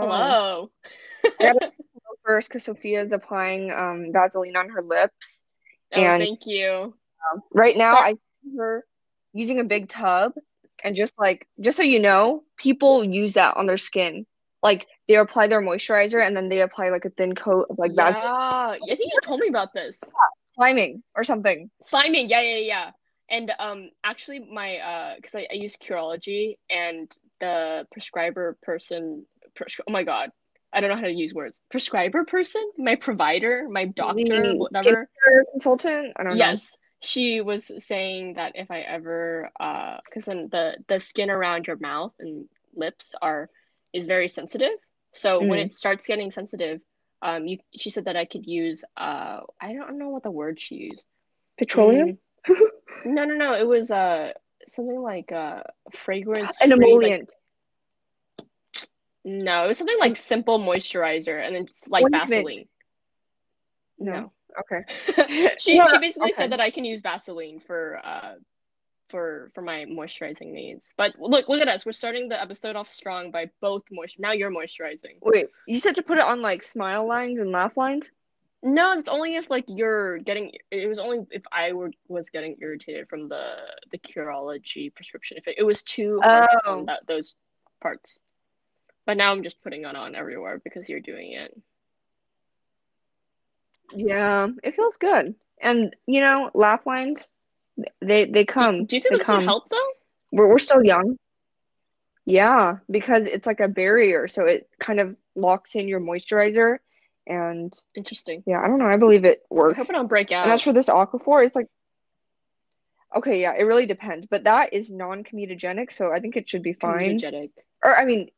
[0.00, 0.08] Hello.
[0.08, 0.70] Hello.
[1.40, 5.40] I gotta go first because Sophia is applying um Vaseline on her lips.
[5.94, 6.94] Oh, And- thank you.
[7.52, 8.10] Right now, Sorry.
[8.10, 8.84] I see her
[9.32, 10.32] using a big tub,
[10.84, 14.26] and just like just so you know, people use that on their skin.
[14.62, 17.92] Like they apply their moisturizer and then they apply like a thin coat of like
[17.96, 20.00] yeah, Vaseline I think you told me about this.
[20.58, 21.70] sliming or something.
[21.84, 22.90] Sliming, yeah, yeah, yeah.
[23.28, 29.80] And um, actually, my uh, because I, I use Curology, and the prescriber person, pres-
[29.86, 30.30] oh my God,
[30.72, 31.54] I don't know how to use words.
[31.70, 35.08] Prescriber person, my provider, my doctor, whatever.
[35.52, 36.12] consultant.
[36.16, 36.38] I don't know.
[36.38, 41.66] Yes, she was saying that if I ever, uh, because then the the skin around
[41.66, 43.50] your mouth and lips are
[43.92, 44.72] is very sensitive.
[45.12, 45.66] So when Mm.
[45.66, 46.80] it starts getting sensitive,
[47.22, 50.60] um, you she said that I could use uh, I don't know what the word
[50.60, 51.06] she used.
[51.58, 52.18] Petroleum,
[53.06, 53.52] No, no, no.
[53.54, 54.32] It was uh
[54.68, 55.62] something like uh
[55.96, 57.30] fragrance an free, like emollient.
[59.26, 62.22] No, it was something like simple moisturizer and then like Ointment.
[62.28, 62.68] Vaseline.
[63.98, 64.12] No.
[64.12, 64.32] No.
[64.60, 65.54] Okay.
[65.58, 66.36] She No, she basically okay.
[66.36, 68.34] said that I can use Vaseline for uh
[69.08, 70.92] for for my moisturizing needs.
[70.96, 71.84] But look, look at us.
[71.84, 74.22] We're starting the episode off strong by both moisture.
[74.22, 75.18] Now you're moisturizing.
[75.22, 78.10] Wait, you said to put it on like smile lines and laugh lines?
[78.62, 82.56] No, it's only if like you're getting it was only if I were was getting
[82.60, 83.56] irritated from the
[83.90, 85.36] the Curology prescription.
[85.36, 86.46] If it, it was too Oh.
[86.64, 87.34] on that those
[87.80, 88.18] parts.
[89.06, 91.56] But now I'm just putting it on everywhere because you're doing it.
[93.94, 95.34] Yeah, it feels good.
[95.60, 97.28] And you know, laugh lines,
[98.00, 98.84] they they come.
[98.84, 99.44] do you think They this would come.
[99.44, 99.90] help though?
[100.32, 101.16] We're we're still young.
[102.24, 106.78] Yeah, because it's like a barrier, so it kind of locks in your moisturizer.
[107.28, 108.42] And Interesting.
[108.46, 108.86] yeah, I don't know.
[108.86, 109.78] I believe it works.
[109.78, 110.44] I hope I don't break out.
[110.44, 111.68] And as for this Aquaphor, it's like
[113.14, 114.26] okay, yeah, it really depends.
[114.26, 117.18] But that is non-comedogenic, so I think it should be fine.
[117.18, 117.50] Comedogenic.
[117.84, 118.30] Or I mean,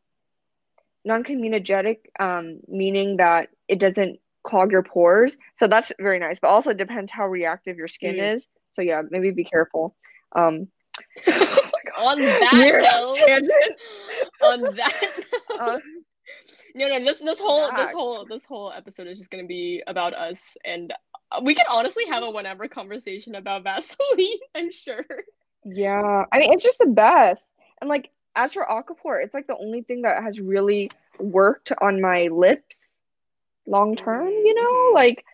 [1.05, 5.37] non-comedogenic, um, meaning that it doesn't clog your pores.
[5.57, 6.39] So that's very nice.
[6.41, 8.21] But also it depends how reactive your skin Mm.
[8.21, 8.47] is.
[8.71, 9.95] So yeah, maybe be careful.
[10.35, 10.69] Um,
[11.97, 13.41] On that note,
[14.41, 14.95] on that
[15.59, 15.79] Uh,
[16.75, 20.15] no no this this whole this whole this whole episode is just gonna be about
[20.15, 20.93] us and
[21.33, 25.05] uh, we could honestly have a whenever conversation about Vaseline I'm sure
[25.65, 27.55] Yeah, I mean it's just the best.
[27.81, 32.01] And like as for Aquaphor, it's like the only thing that has really worked on
[32.01, 33.01] my lips
[33.67, 34.75] long term, you know?
[34.75, 34.95] Mhm.
[34.95, 35.25] Like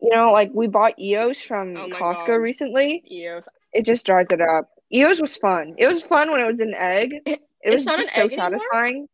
[0.00, 2.40] you know, like we bought EOS from Oh Costco God.
[2.40, 3.04] recently.
[3.10, 4.70] Eos It just dries it up.
[4.92, 5.74] EOS was fun.
[5.78, 7.14] It was fun when it was an egg.
[7.62, 8.66] It It's was just so egg anymore?
[8.68, 9.08] satisfying.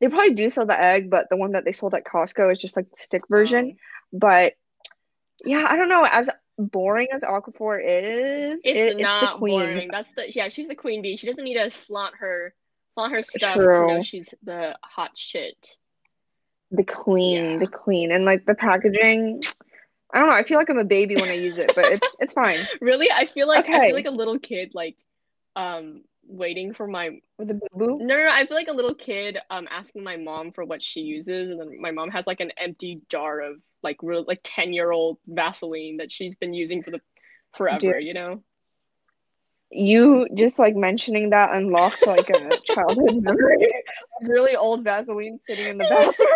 [0.00, 2.58] They probably do sell the egg, but the one that they sold at Costco is
[2.60, 3.72] just like the stick version.
[3.72, 3.78] Um,
[4.12, 4.54] But
[5.44, 6.04] yeah, I don't know.
[6.04, 9.60] As boring as Aquaphor is, it's it- not queen.
[9.60, 12.54] boring that's the yeah she's the queen bee she doesn't need to flaunt her
[12.94, 15.76] flaunt her stuff to know she's the hot shit
[16.70, 17.58] The queen, Yeah.
[17.58, 19.42] the queen, and like the packaging.
[20.14, 20.36] I don't know.
[20.36, 22.66] I feel like I'm a baby when I use it, but it's it's fine.
[22.80, 24.96] really I feel like I feel like a little kid like
[25.56, 28.94] um waiting for my With the boo No, no, no, I feel like a little
[28.94, 32.40] kid um asking my mom for what she uses, and then my mom has like
[32.40, 36.82] an empty jar of like real like 10 year old Vaseline that she's been using
[36.82, 37.00] for the
[37.56, 38.42] forever, you know?
[39.74, 45.66] you just like mentioning that unlocked like a childhood memory of really old Vaseline sitting
[45.66, 46.28] in the bathroom.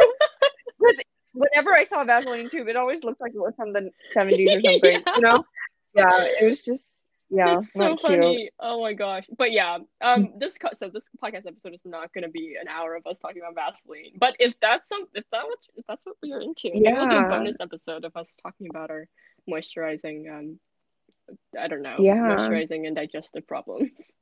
[1.35, 4.57] Whenever I saw a Vaseline tube, it always looked like it was from the 70s
[4.57, 5.15] or something, Yeah.
[5.17, 5.45] you know?
[5.95, 8.21] Yeah, it was just, yeah, it's so not cute.
[8.21, 8.51] funny.
[8.61, 9.27] Oh my gosh.
[9.37, 13.07] But yeah, um this so this podcast episode is not gonna be an hour of
[13.07, 14.13] us talking about Vaseline.
[14.19, 17.19] But if that's some if that was, if that's what we're into, yeah, we'll do
[17.19, 19.09] a bonus episode of us talking about our
[19.49, 20.59] moisturizing um
[21.59, 22.23] I don't know, Yeah.
[22.25, 24.15] moisturizing and digestive problems.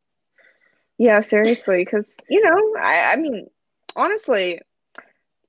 [0.98, 3.48] Yeah, seriously, because, you know, I, I mean,
[3.97, 4.60] honestly,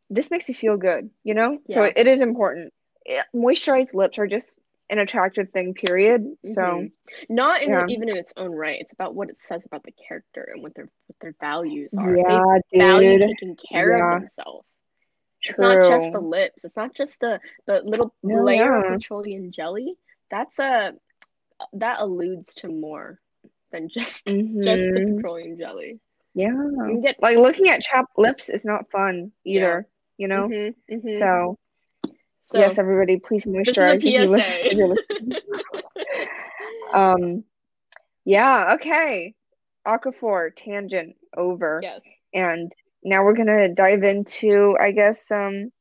[0.09, 1.59] this makes you feel good, you know?
[1.69, 2.73] So it is important.
[3.05, 4.59] Yeah, moisturized lips are just
[4.89, 6.37] an attractive thing, period.
[6.45, 6.91] So, Mhm.
[7.29, 7.85] Not in Yeah.
[7.87, 8.79] even in its own right.
[8.79, 12.15] It's about what it says about the character and what their what their values are.
[12.15, 14.15] yeah, they value taking care Yeah.
[14.15, 14.67] of themselves.
[15.43, 16.63] It's not just the lips.
[16.65, 18.79] It's not just the the little No, layer yeah.
[18.79, 19.95] of petroleum jelly.
[20.29, 20.93] That's a
[21.73, 23.19] that alludes to more
[23.71, 25.99] than just just the petroleum jelly.
[26.33, 26.51] Yeah.
[26.51, 29.87] You get Like looking at chapped lips is not fun either,
[30.17, 30.47] you know?
[30.47, 31.19] Mhm, mhm.
[31.19, 31.57] So,
[32.47, 35.33] So, yes, everybody, please moisturize if you listen-.
[36.93, 37.43] Um,
[38.23, 39.33] yeah, okay.
[39.87, 41.79] Aquaphor tangent over.
[41.83, 42.03] yes.
[42.33, 42.71] And
[43.03, 45.71] now we're gonna dive into, I guess, um,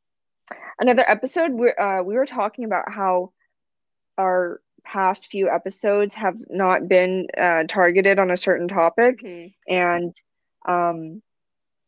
[0.79, 1.53] another episode.
[1.53, 3.33] We uh we were talking about how
[4.19, 9.53] our past few episodes have not been uh targeted on a certain topic, Mhm.
[9.69, 10.15] and
[10.67, 11.23] um,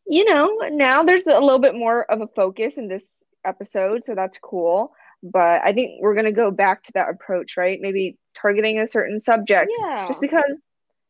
[0.05, 4.15] you know, now there's a little bit more of a focus in this episode, so
[4.15, 4.93] that's cool.
[5.23, 7.79] But I think we're gonna go back to that approach, right?
[7.81, 10.07] Maybe targeting a certain subject, Yeah.
[10.07, 10.59] just because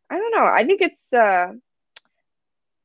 [0.09, 0.45] I don't know.
[0.45, 1.47] I think it's uh,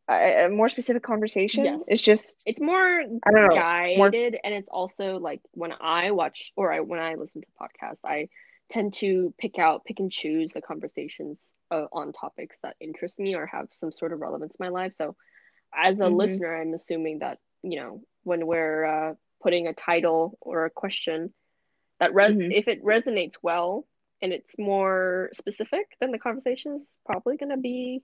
[0.08, 1.64] a, a more specific conversation.
[1.64, 1.84] Yes.
[1.88, 3.54] It's just It's more I don't know.
[3.54, 8.00] guided and it's also like when I watch or I when I listen to podcasts,
[8.04, 8.28] I
[8.70, 11.38] tend to pick out pick and choose the conversations
[11.70, 14.94] uh, on topics that interest me or have some sort of relevance in my life.
[14.98, 15.16] So
[15.74, 16.16] as a Mhm.
[16.16, 21.32] listener, I'm assuming that, you know, when we're uh, putting a title or a question
[22.00, 22.52] that res- Mhm.
[22.52, 23.86] if it resonates well
[24.20, 28.02] and it's more specific, then the conversation is probably going to be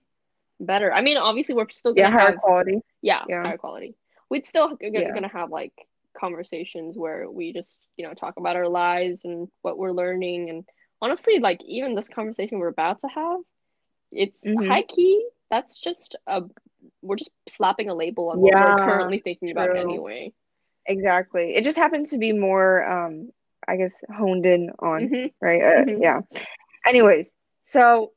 [0.59, 0.91] better.
[0.93, 2.81] I mean, obviously we're still yeah, going to higher have quality.
[3.01, 3.43] yeah, Yeah.
[3.43, 3.95] higher quality.
[4.29, 5.11] We'd still g- Yeah.
[5.13, 5.73] gonna have like
[6.13, 10.65] conversations where we just, you know, talk about our lives and what we're learning and
[11.01, 13.39] honestly, like even this conversation we're about to have,
[14.11, 14.67] it's Mhm.
[14.67, 15.25] high key.
[15.49, 16.43] That's just a
[17.01, 20.33] we're just slapping a label on what Yeah, we're currently thinking about anyway.
[20.89, 21.53] Exactly.
[21.55, 23.31] It just happens to be more, um,
[23.67, 25.61] I guess, honed in on, hmm right?
[25.63, 25.99] Uh, Mhm.
[26.01, 26.21] Yeah.
[26.87, 27.33] Anyways,
[27.63, 28.11] so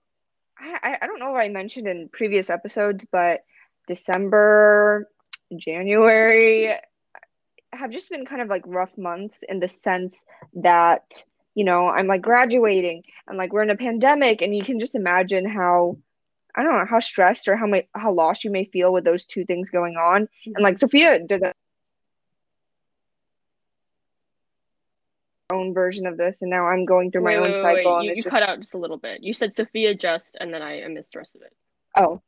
[0.58, 3.44] I, I I don't know if I mentioned in previous episodes, but
[3.88, 5.08] December,
[5.56, 6.74] January
[7.72, 10.16] have just been kind of like rough months in the sense
[10.54, 14.78] that, you know, I'm like graduating and like we're in a pandemic and you can
[14.80, 15.98] just imagine how
[16.54, 19.26] I don't know how stressed or how my how lost you may feel with those
[19.26, 20.28] two things going on.
[20.46, 21.56] And like Sophia did that
[25.52, 27.98] own version of this and now I'm going through my Wait, own wait, cycle wait.
[27.98, 29.22] and You, it's you just cut out just a little bit.
[29.22, 31.52] You said Sophia just, and then I, I missed the rest of it.
[31.96, 32.22] Oh,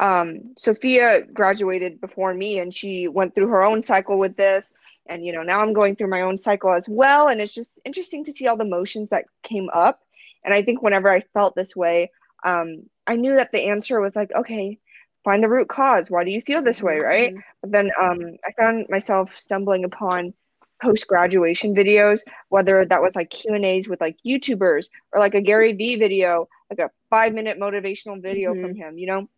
[0.00, 4.72] um, Sophia graduated before me and she went through her own cycle with this.
[5.08, 7.28] And, you know, now I'm going through my own cycle as well.
[7.28, 10.02] And it's just interesting to see all the emotions that came up.
[10.44, 12.10] And I think whenever I felt this way,
[12.44, 14.78] um, I knew that the answer was like, okay,
[15.24, 16.10] find the root cause.
[16.10, 17.34] Why do you feel this way, right?
[17.34, 17.42] Mhm.
[17.62, 20.34] But then um, I found myself stumbling upon
[20.82, 25.34] post graduation videos, whether that was like Q and A's with like YouTubers or like
[25.34, 28.60] a Gary Vee video, like a five minute motivational video Mhm.
[28.60, 28.98] from him.
[28.98, 29.28] You know,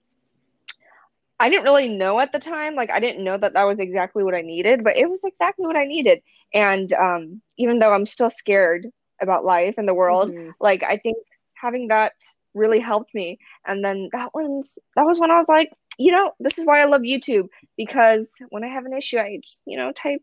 [1.41, 4.23] I didn't really know at the time, like I didn't know that that was exactly
[4.25, 6.23] what I needed, but it was exactly what I needed.
[6.55, 8.87] And um, even though I'm still scared
[9.21, 10.55] about life and the world, Mhm.
[10.61, 11.17] like I think
[11.55, 12.13] having that
[12.55, 13.39] really helped me.
[13.67, 16.81] And then that one's that was when I was like, you know, this is why
[16.81, 20.23] I love YouTube because when I have an issue, I just you know type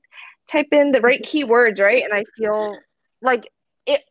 [0.49, 2.79] type in the right keywords, right, and I feel
[3.21, 3.47] like
[3.85, 4.01] it.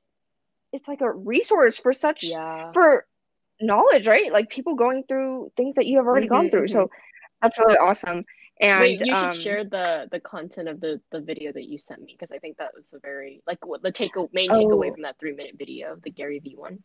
[0.73, 2.75] It's like a resource for such Yeah.
[2.75, 3.07] for
[3.61, 4.33] knowledge, right?
[4.33, 6.69] Like people going through things that you have already gone Mhm, through.
[6.69, 6.91] So
[7.43, 8.25] that's really awesome.
[8.61, 11.79] And Wait, you should um, share the the content of the the video that you
[11.79, 14.53] sent me because I think that was a very like what the take main Oh.
[14.53, 16.83] takeaway from that three minute video, the Gary Vee one.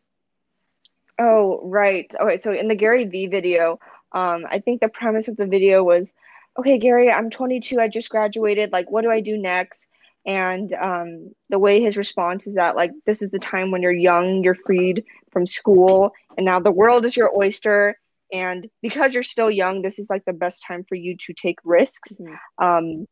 [1.18, 2.12] Oh, right.
[2.20, 3.78] Okay, so in the Gary Vee video,
[4.12, 6.12] um, I think the premise of the video was,
[6.60, 8.72] okay, Gary, I'm 22, I just graduated.
[8.72, 9.86] Like, what do I do next?
[10.26, 13.92] And um, the way his response is that, like, this is the time when you're
[13.92, 17.98] young, you're freed from school, and now the world is your oyster.
[18.32, 21.58] And because you're still young, this is like the best time for you to take
[21.64, 22.16] risks.
[22.16, 22.38] Mhm.
[22.58, 23.08] Um,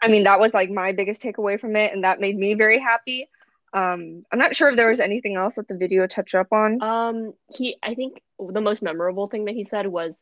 [0.00, 2.78] I mean, that was like my biggest takeaway from it, and that made me very
[2.78, 3.26] happy.
[3.72, 6.80] Um, I'm not sure if there was anything else that the video touched up on.
[6.82, 10.14] Um, he I think the most memorable thing that he said was,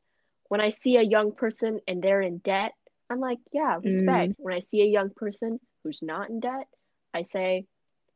[0.48, 2.72] "When I see a young person and they're in debt,
[3.10, 4.32] I'm like, yeah, respect.
[4.32, 4.36] Mm.
[4.38, 6.68] When I see a young person who's not in debt,
[7.14, 7.66] I say,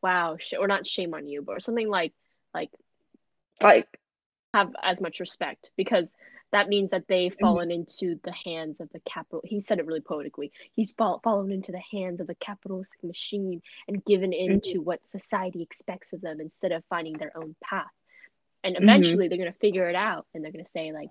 [0.03, 2.13] wow, sh or not shame on you, but or something like
[2.55, 2.71] like
[3.63, 3.89] Like,
[4.55, 6.15] have as much respect because
[6.53, 7.41] that means that they've mm.
[7.41, 9.41] fallen into the hands of the capital.
[9.45, 10.53] He said it really poetically.
[10.73, 14.49] He's fall, fallen into the hands of the capitalistic machine and given mm.
[14.49, 17.87] into what society expects of them instead of finding their own path.
[18.65, 18.83] And Mhm.
[18.83, 21.11] eventually, they're going to figure it out, and they're going to say like,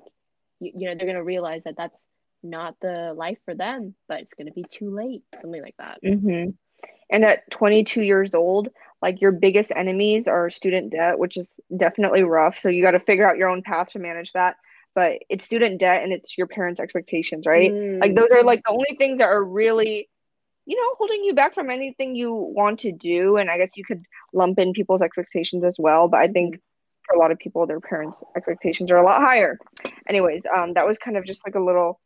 [0.60, 1.96] you, you know, they're to realize that that's
[2.44, 6.00] not the life for them, but it's to be too late, something like that.
[6.04, 6.52] hmm
[7.10, 8.70] And at 22 years old,
[9.02, 12.60] like your biggest enemies are student debt, which is definitely rough.
[12.60, 14.58] So you got to figure out your own path to manage that.
[14.96, 17.72] But it's student debt and it's your parents' expectations, right?
[17.72, 18.02] Mm.
[18.02, 20.10] Like those are like the only things that are really,
[20.66, 23.38] you know, holding you back from anything you want to do.
[23.38, 26.08] And I guess you could lump in people's expectations as well.
[26.08, 26.60] But I think
[27.10, 29.58] for a lot of people, their parents' expectations are a lot higher.
[30.08, 32.00] Anyways, um, that was kind of just like a little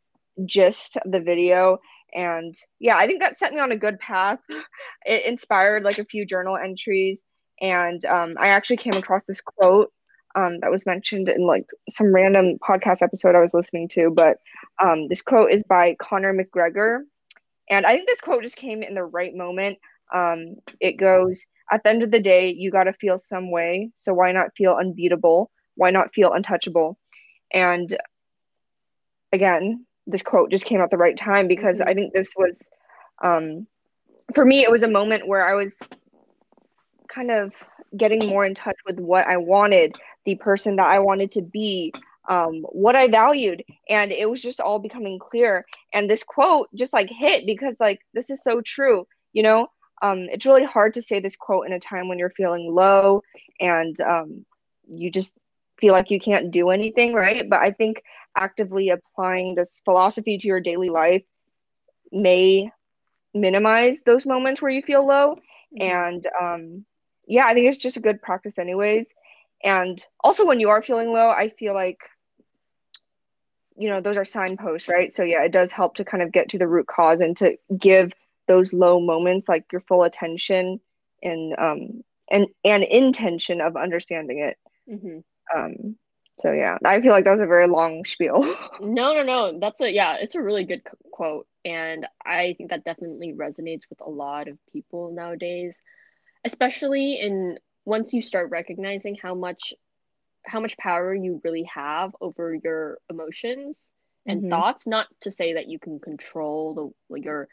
[0.46, 1.78] gist of the video.
[2.14, 4.38] And yeah, I think that set me on a good path.
[5.04, 7.22] It inspired like a few journal entries.
[7.60, 9.92] And um, I actually came across this quote
[10.34, 14.10] um, that was mentioned in like some random podcast episode I was listening to.
[14.10, 14.38] But
[14.82, 17.00] um, this quote is by Conor McGregor.
[17.70, 19.78] And I think this quote just came in the right moment.
[20.14, 23.90] Um, it goes, At the end of the day, you got to feel some way.
[23.94, 25.50] So why not feel unbeatable?
[25.76, 26.98] Why not feel untouchable?
[27.52, 27.96] And
[29.32, 31.88] again, this quote just came at the right time because Mhm.
[31.88, 32.68] I think this was
[33.22, 33.66] um
[34.34, 35.78] for me it was a moment where I was
[37.08, 37.52] kind of
[37.96, 39.94] getting more in touch with what I wanted,
[40.24, 41.92] the person that I wanted to be,
[42.28, 45.64] um, what I valued, and it was just all becoming clear.
[45.92, 49.68] And this quote just like hit because like this is so true, you know.
[50.04, 53.22] Um, it's really hard to say this quote in a time when you're feeling low
[53.60, 54.46] and um,
[54.88, 55.34] you just
[55.80, 57.48] feel like you can't do anything, right?
[57.48, 58.02] But I think
[58.36, 61.24] actively applying this philosophy to your daily life
[62.12, 62.70] may
[63.34, 65.36] minimize those moments where you feel low
[65.74, 65.82] Mhm.
[65.82, 66.84] and um
[67.26, 69.12] yeah i think it's just a good practice anyways
[69.64, 71.98] and also when you are feeling low i feel like
[73.76, 76.50] you know those are signposts right so yeah it does help to kind of get
[76.50, 78.12] to the root cause and to give
[78.48, 80.80] those low moments like your full attention
[81.22, 85.22] and um and and intention of understanding it Mhm.
[85.54, 85.96] um
[86.40, 88.42] so yeah i feel like that was a very long spiel
[88.78, 89.58] No, no, no.
[89.58, 93.82] That's a yeah, it's a really good c- quote, and I think that definitely resonates
[93.88, 95.74] with a lot of people nowadays,
[96.44, 99.74] especially in once you start recognizing how much
[100.46, 103.78] how much power you really have over your emotions
[104.26, 104.50] and Mhm.
[104.50, 104.86] thoughts.
[104.86, 107.48] Not to say that you can control the like, your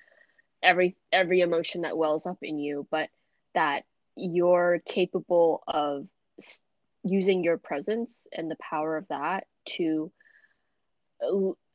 [0.63, 3.10] every every emotion that wells up in you, but
[3.53, 3.84] that
[4.15, 6.08] you're capable of
[7.03, 9.46] using your presence and the power of that
[9.77, 10.12] to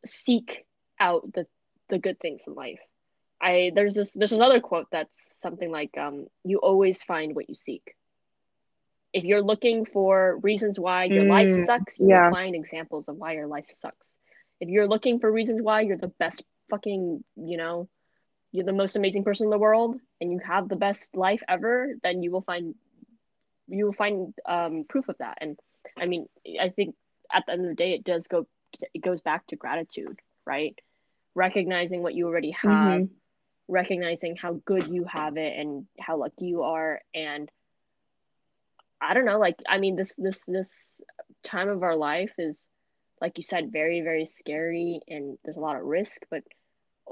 [0.05, 0.65] seek
[1.01, 1.47] out the
[1.89, 2.81] the good things in life.
[3.41, 7.55] I there's this there's another quote that's something like um you always find what you
[7.55, 7.95] seek.
[9.13, 12.31] If you're looking for reasons why your life Mm, sucks, you yeah.
[12.31, 14.11] find examples of why your life sucks.
[14.61, 17.89] If you're looking for reasons why you're the best fucking, you know,
[18.53, 21.95] you're the most amazing person in the world and you have the best life ever,
[22.03, 22.75] then you will find
[23.69, 25.39] you will find um proof of that.
[25.41, 25.59] And
[25.99, 26.27] I mean,
[26.61, 26.95] I think
[27.33, 28.47] at the end of the day it does go
[28.95, 30.79] it goes back to gratitude, right?
[31.35, 33.11] Recognizing what you already have, Mhm.
[33.69, 37.51] recognizing how good you have it and how lucky you are and
[39.01, 40.73] I don't know, like I mean this this this
[41.43, 42.61] time of our life is
[43.21, 46.43] like you said very very scary and there's a lot of risk, but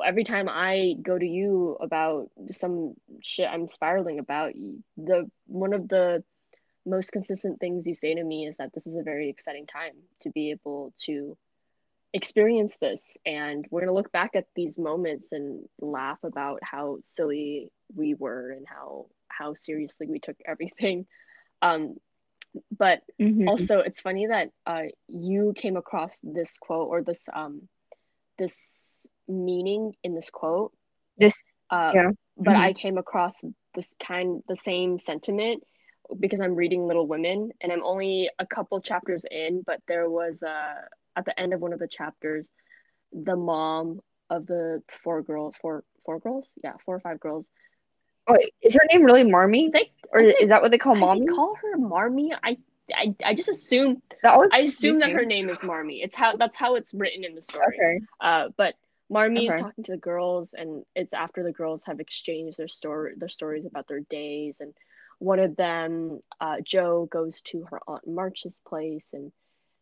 [0.04, 4.52] every time I go to you about some shit I'm spiraling about,
[4.96, 6.24] the one of the
[6.86, 9.94] most consistent things you say to me is that this is a very exciting time
[10.22, 11.36] to be able to
[12.12, 16.98] experience this and we're going to look back at these moments and laugh about how
[17.04, 21.06] silly we were and how how seriously we took everything
[21.60, 21.96] um
[22.78, 23.48] but Mhm.
[23.48, 27.68] also it's funny that uh you came across this quote or this um
[28.38, 28.56] this
[29.28, 30.72] meaning in this quote
[31.18, 32.10] This uh yeah.
[32.36, 32.60] but Mhm.
[32.60, 33.42] I came across
[33.74, 35.62] this kind the same sentiment
[36.20, 40.42] because I'm reading Little Women and I'm only a couple chapters in, but there was
[40.42, 40.74] uh
[41.16, 42.48] at the end of one of the chapters,
[43.12, 44.00] the mom
[44.30, 47.46] of the four girls, four four girls, yeah, four or five girls.
[48.26, 49.70] Oh, is her name really Marmee?
[49.70, 51.26] They Or think- is that what they call I Mommy?
[51.26, 52.32] call her Marmee.
[52.42, 52.58] I
[52.94, 56.02] I, I just assume that I assume that her name is Marmee.
[56.02, 57.64] It's how that's how it's written in the story.
[57.80, 58.00] Okay.
[58.20, 58.74] Uh, but
[59.14, 63.14] Marmee is talking to the girls, and it's after the girls have exchanged their story,
[63.16, 64.74] their stories about their days, and
[65.20, 69.30] one of them, uh, Jo, goes to her aunt March's place, and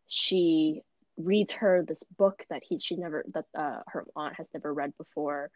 [0.06, 0.82] she
[1.16, 4.92] reads her this book that he she never that uh, her aunt has never read
[4.98, 5.50] before,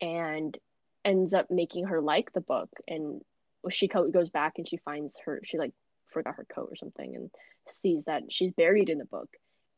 [0.00, 0.56] and
[1.04, 3.20] ends up making her like the book, and
[3.68, 5.72] she co- goes back and she finds her she like
[6.12, 7.30] forgot her coat or something, and
[7.72, 9.28] sees that she's buried in the book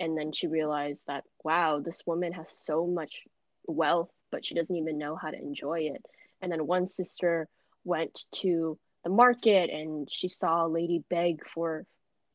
[0.01, 3.23] and then she realized that wow this woman has so much
[3.67, 6.05] wealth but she doesn't even know how to enjoy it.
[6.41, 7.49] And then one sister
[7.85, 11.87] went to the market and she saw a lady beg for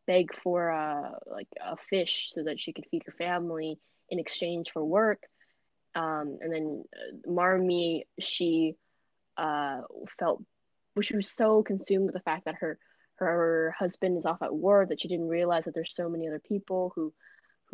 [0.07, 3.79] beg for uh like a fish so that she could feed her family
[4.09, 5.23] in exchange for work.
[5.95, 8.75] Um and then uh, Marmee she
[9.37, 9.81] uh
[10.19, 10.43] felt
[11.01, 12.77] she was so consumed with the fact that her
[13.17, 16.41] her husband is off at war that she didn't realize that there's so many other
[16.45, 17.13] people who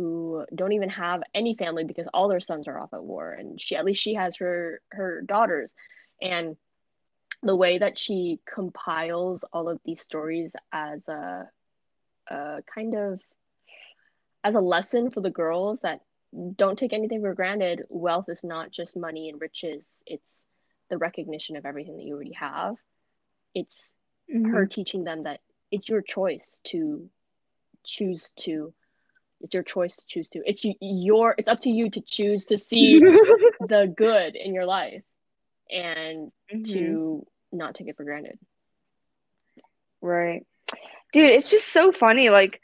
[0.02, 3.62] who don't even have any family because all their sons are off at war and
[3.62, 5.74] she at least she has her her daughters
[6.22, 6.58] and
[7.44, 11.50] the way that she compiles all of these stories as a,
[12.32, 13.20] a kind of
[14.44, 16.02] as a lesson for the girls that
[16.56, 20.44] don't take anything for granted wealth is not just money and riches it's
[20.90, 22.76] the recognition of everything that you already have
[23.54, 23.92] it's
[24.34, 24.52] Mhm.
[24.52, 25.42] her teaching them that
[25.72, 27.10] it's your choice to
[27.84, 28.74] choose to
[29.44, 32.58] it's your choice to choose to it's your it's up to you to choose to
[32.58, 33.00] see
[33.60, 35.04] the good in your life
[35.72, 36.66] and Mhm.
[36.74, 38.38] to not take it for granted
[40.02, 40.46] Right.
[41.14, 42.30] Dude, it's just so funny.
[42.30, 42.62] Like,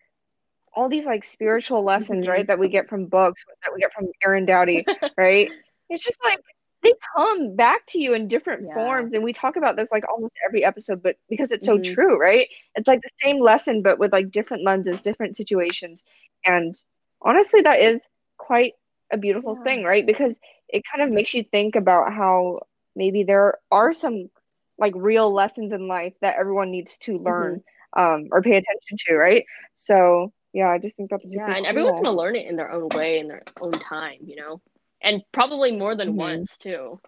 [0.74, 2.30] all these like spiritual lessons, Mhm.
[2.30, 4.86] right, that we get from books, that we get from Aaron Doughty,
[5.18, 5.50] right?
[5.90, 6.40] It's just like
[6.88, 8.72] they come back to you in different Yeah.
[8.72, 11.80] forms, and we talk about this like almost every episode, but because it's so Mhm.
[11.80, 12.48] true, right?
[12.76, 16.04] It's like the same lesson, but with like different lenses, different situations,
[16.46, 16.76] and
[17.22, 18.02] honestly, that is
[18.38, 18.74] quite
[19.12, 19.64] a beautiful Yeah.
[19.64, 20.06] thing, right?
[20.06, 20.40] Because
[20.70, 22.62] it kind of makes you think about how
[22.96, 24.30] maybe there are some
[24.78, 27.62] like real lessons in life that everyone needs to learn
[27.96, 29.46] um, or pay attention to, right?
[29.76, 32.02] So yeah, I just think that's Yeah, and everyone's cool.
[32.02, 34.62] gonna learn it in their own way, in their own time, you know,
[35.02, 36.16] and probably more than Mhm.
[36.16, 37.00] once too.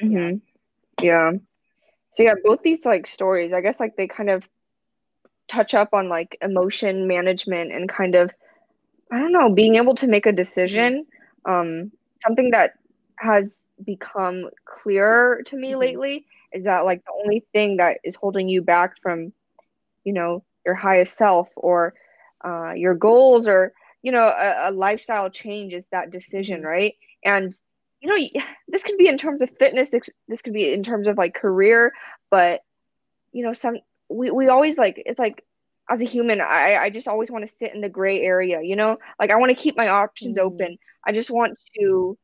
[0.00, 0.34] hmm
[1.02, 1.32] Yeah.
[2.14, 4.44] So yeah, both these like stories, I guess like they kind of
[5.48, 8.30] touch up on like emotion management and kind of
[9.12, 11.06] I don't know, being able to make a decision.
[11.44, 11.92] Um,
[12.26, 12.72] something that
[13.18, 15.76] has become clearer to me Mhm.
[15.76, 19.32] lately is that like the only thing that is holding you back from,
[20.04, 21.94] you know, your highest self or
[22.44, 26.64] uh, your goals or you know a, a lifestyle change is that decision, Mhm.
[26.64, 26.94] right?
[27.24, 27.52] And
[28.00, 29.90] you know, this could be in terms of fitness.
[29.90, 31.92] This, could be in terms of like career,
[32.30, 32.62] but
[33.32, 33.78] you know, some
[34.08, 35.44] we we always like it's like
[35.90, 38.76] as a human, I I just always want to sit in the gray area, you
[38.76, 38.98] know?
[39.18, 40.42] Like I want to keep my options Mhm.
[40.42, 40.78] open.
[41.04, 42.18] I just want to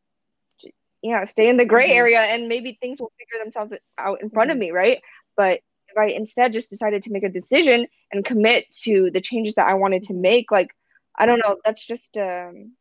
[1.03, 1.97] yeah, stay in the gray Mhm.
[1.97, 4.61] area and maybe things will figure themselves out in front of Mhm.
[4.61, 5.03] me, right?
[5.37, 9.55] But if I instead just decided to make a decision and commit to the changes
[9.57, 10.75] that I wanted to make, like
[11.17, 12.73] I don't know, that's just um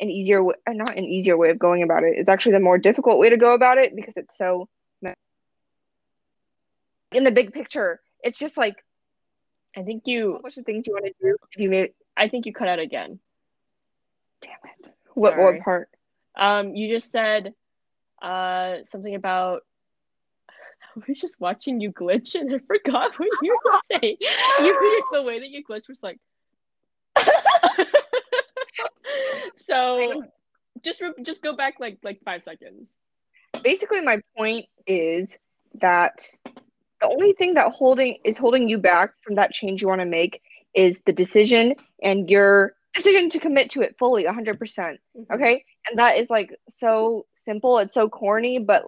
[0.00, 2.14] an easier way, not an easier way of going about it.
[2.16, 4.68] It's actually the more difficult way to go about it because it's so
[7.12, 8.00] in the big picture.
[8.22, 8.76] It's just like
[9.76, 12.28] I think a you, bunch of things you want to do if you made I
[12.28, 13.20] think you cut out again.
[14.42, 14.92] damn it.
[15.14, 15.44] What Sorry.
[15.56, 15.88] what part?
[16.36, 17.54] Um, you just said,
[18.22, 19.62] uh, something about.
[20.96, 24.16] I was just watching you glitch, and I forgot what you were saying.
[24.60, 26.18] You the way that you glitched was like.
[29.68, 30.22] So,
[30.82, 32.88] just re- just go back like like five seconds.
[33.62, 35.36] Basically my point is
[35.80, 36.24] that
[37.00, 40.06] the only thing that holding is holding you back from that change you want to
[40.06, 40.42] make
[40.74, 44.98] is the decision and your decision to commit to it fully 100%.
[45.16, 45.30] Mhm.
[45.30, 45.64] Okay?
[45.88, 48.84] And that is like so simple, it's so corny, but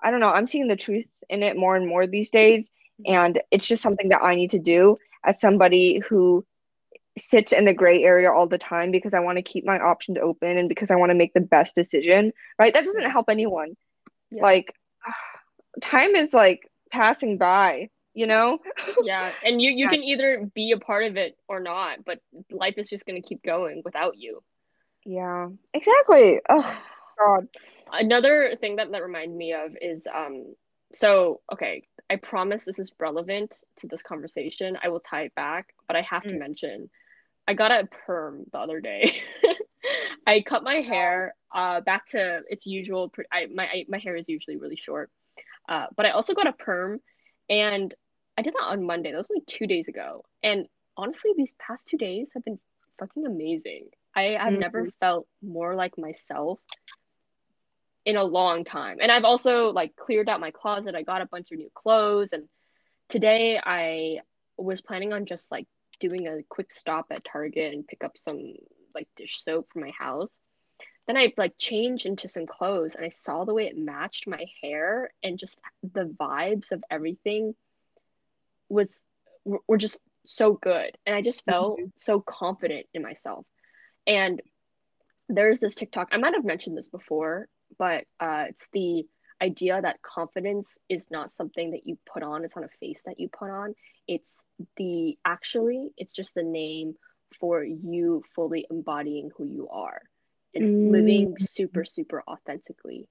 [0.00, 2.68] I don't know, I'm seeing the truth in it more and more these days
[3.06, 6.44] and it's just something that I need to do as somebody who
[7.18, 10.18] sits in the gray area all the time because I want to keep my options
[10.22, 12.72] open and because I want to make the best decision, right?
[12.72, 13.76] That doesn't help anyone.
[14.30, 14.42] Yeah.
[14.42, 14.74] Like
[15.82, 18.58] time is like passing by, you know?
[19.04, 19.90] Yeah, and you you Yeah.
[19.90, 22.20] can either be a part of it or not, but
[22.50, 24.42] life is just gonna keep going without you.
[25.04, 25.48] Yeah.
[25.74, 26.40] Exactly.
[26.48, 26.78] Oh
[27.18, 27.48] god.
[27.92, 30.54] Another thing that that reminded me of is um
[30.92, 34.76] so okay, I promise this is relevant to this conversation.
[34.82, 36.38] I will tie it back, but I have to Mm.
[36.38, 36.90] mention
[37.46, 39.20] I got a perm the other day.
[40.26, 44.16] I cut my hair uh back to its usual pr- I my I, my hair
[44.16, 45.10] is usually really short.
[45.68, 47.00] Uh but I also got a perm
[47.50, 47.94] and
[48.38, 49.10] I did that on Monday.
[49.10, 50.24] That was only 2 days ago.
[50.42, 52.58] And honestly, these past 2 days have been
[52.98, 53.88] fucking amazing.
[54.14, 56.60] I have never felt more like myself
[58.04, 58.98] in a long time.
[59.00, 60.94] And I've also like cleared out my closet.
[60.94, 62.48] I got a bunch of new clothes and
[63.08, 64.20] today I
[64.56, 65.66] was planning on just like
[66.02, 68.54] doing a quick stop at Target and pick up some
[68.94, 70.30] like dish soap for my house.
[71.06, 74.44] Then I like changed into some clothes and I saw the way it matched my
[74.62, 77.54] hair and just the vibes of everything
[78.68, 79.00] was
[79.44, 80.96] were just so good.
[81.06, 83.46] And I just felt so confident in myself.
[84.06, 84.42] And
[85.28, 89.06] there's this TikTok, I might have mentioned this before, but uh, it's the
[89.42, 93.20] idea that confidence is not something that you put on, it's not a face that
[93.20, 93.74] you put on.
[94.08, 94.44] It's
[94.76, 96.94] the actually, it's just the name
[97.40, 100.02] for you fully embodying who you are
[100.54, 100.82] and Mm.
[100.82, 103.08] living super, super authentically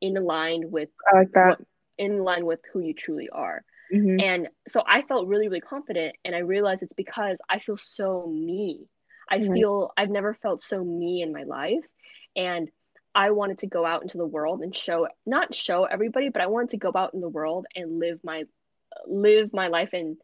[0.00, 1.60] in line with I like that.
[1.98, 3.62] in line with who you truly are.
[3.90, 4.24] Mhm.
[4.24, 6.16] And so I felt really, really confident.
[6.24, 8.86] And I realized it's because I feel so me.
[9.30, 9.52] I Right.
[9.52, 11.84] feel I've never felt so me in my life.
[12.36, 12.68] And
[13.18, 16.46] I wanted to go out into the world and show, not show everybody, but I
[16.46, 18.44] wanted to go out in the world and live my,
[19.06, 20.18] live my life and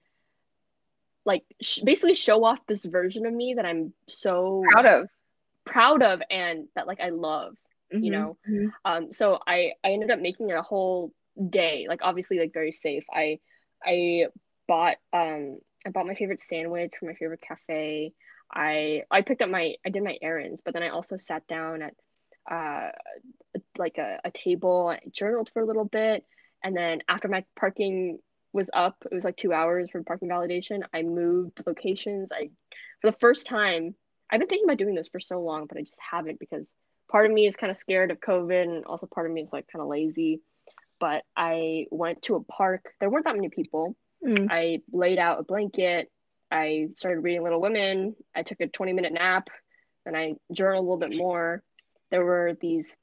[1.25, 5.09] like sh- basically show off this version of me that I'm so Proud of.
[5.67, 7.57] proud of and that like I love
[8.01, 8.13] you Mhm.
[8.13, 8.73] know Mhm.
[8.85, 11.13] um so i i ended up making it a whole
[11.51, 13.39] day like obviously like very safe i
[13.85, 14.27] i
[14.69, 18.13] bought um i bought my favorite sandwich from my favorite cafe
[18.53, 21.83] i i picked up my i did my errands but then i also sat down
[21.83, 21.95] at
[22.51, 22.91] uh
[23.79, 26.25] like a, a table I journaled for a little bit
[26.63, 28.19] and then after my parking
[28.55, 28.97] was up.
[29.11, 30.83] It was like two hours for parking validation.
[30.95, 32.31] I moved locations.
[32.33, 32.51] I,
[33.03, 33.95] for the first time,
[34.31, 36.67] I've been thinking about doing this for so long, but I just haven't because
[37.11, 39.53] part of me is kind of scared of COVID, and also part of me is
[39.53, 40.41] like kind of lazy.
[41.01, 42.95] But I went to a park.
[43.01, 43.97] There weren't that many people.
[44.25, 44.47] Mm.
[44.51, 46.11] I laid out a blanket.
[46.51, 48.15] I started reading Little Women.
[48.35, 49.49] I took a 20 minute nap.
[50.05, 51.63] Then I journaled a little bit more.
[52.15, 52.95] There were these,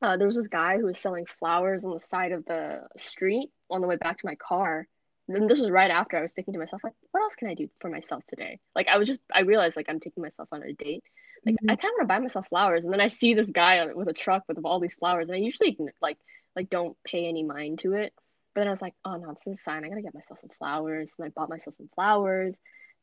[0.00, 3.50] uh, there was this guy who was selling flowers on the side of the street
[3.68, 4.88] on the way back to my car.
[5.28, 7.54] And this was right after I was thinking to myself, like, what else can I
[7.54, 8.58] do for myself today?
[8.74, 11.04] Like, I was just, I realized, like, I'm taking myself on a date.
[11.44, 11.70] Like, Mhm.
[11.70, 12.84] I kind of want to buy myself flowers.
[12.84, 15.28] And then I see this guy with a truck with all these flowers.
[15.28, 16.16] And I usually, like,
[16.56, 18.14] like don't pay any mind to it.
[18.54, 19.84] But then I was like, oh no, this is a sign.
[19.84, 21.12] I gotta get myself some flowers.
[21.18, 22.56] And I bought myself some flowers.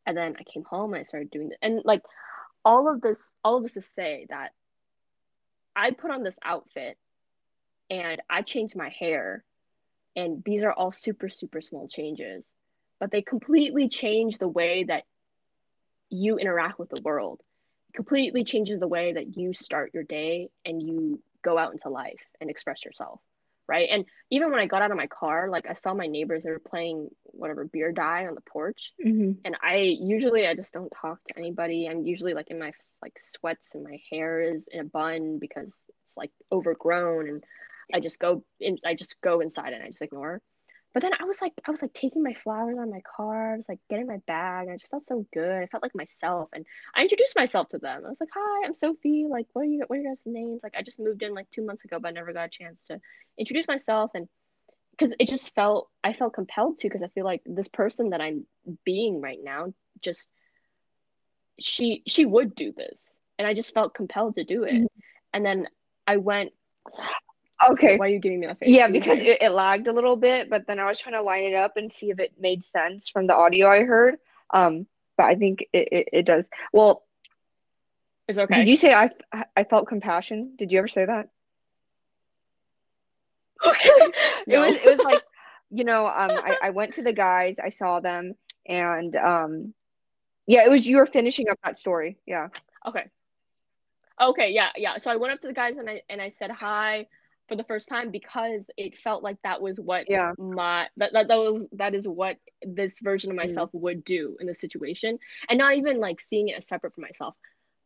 [0.08, 1.60] And then I came home and I started doing it.
[1.62, 2.02] And like
[2.66, 4.54] all of this, all of this to say that
[5.80, 6.98] I put on this outfit
[7.90, 9.44] and I changed my hair.
[10.16, 12.44] And these are all super, super small changes.
[13.00, 15.04] But they completely change the way that
[16.10, 17.42] you interact with the world.
[17.90, 21.90] It completely changes the way that you start your day and you go out into
[21.90, 23.22] life and express yourself
[23.70, 23.88] right?
[23.92, 26.50] And even when I got out of my car, like I saw my neighbors, they
[26.50, 28.94] were playing whatever beer die on the porch.
[29.04, 29.38] Mhm.
[29.46, 31.88] And I usually I just don't talk to anybody.
[31.88, 35.68] I'm usually like in my like sweats and my hair is in a bun because
[35.88, 37.44] it's like overgrown and
[37.94, 40.42] I just go in I just go inside and I just ignore.
[40.94, 43.58] But then I was like I was like taking my flowers on my car, I
[43.58, 45.62] was like getting my bag, and I just felt so good.
[45.64, 48.04] I felt like myself and I introduced myself to them.
[48.06, 49.28] I was like, "Hi, I'm Sophie.
[49.30, 51.50] Like, what are you what are your guys' names?" Like I just moved in like
[51.52, 53.00] 2 months ago, but I never got a chance to
[53.38, 54.28] introduce myself and
[55.00, 58.22] because it just felt I felt compelled to because I feel like this person that
[58.22, 58.46] I'm
[58.84, 60.28] being right now just
[61.60, 64.88] she she would do this and I just felt compelled to do it Mhm.
[65.34, 65.68] and then
[66.08, 66.52] I went
[67.72, 67.98] Okay.
[67.98, 70.50] why are you giving me that face Yeah, because it, it lagged a little bit,
[70.50, 73.10] but then I was trying to line it up and see if it made sense
[73.10, 74.16] from the audio I heard.
[74.54, 76.48] Um, but I think it, it, it does.
[76.72, 77.04] Well,
[78.30, 79.10] it's okay did you say I
[79.58, 80.54] I felt compassion?
[80.56, 81.30] Did you ever say that?
[83.66, 83.90] Okay.
[84.48, 84.62] It No.
[84.62, 85.22] was it was like,
[85.70, 88.34] you know, um I, I went to the guys, I saw them,
[88.68, 89.74] and um
[90.48, 92.18] yeah, it was you were finishing up that story.
[92.26, 92.48] Yeah.
[92.88, 93.06] Okay.
[94.22, 94.98] Okay, yeah, yeah.
[94.98, 97.08] So I went up to the guys and I and I said hi
[97.48, 100.34] for the first time because it felt like that was what Yeah.
[100.38, 103.42] my that that, that was that is what this version of Mm.
[103.42, 105.20] myself would do in this situation.
[105.50, 107.36] And not even like seeing it as separate from myself,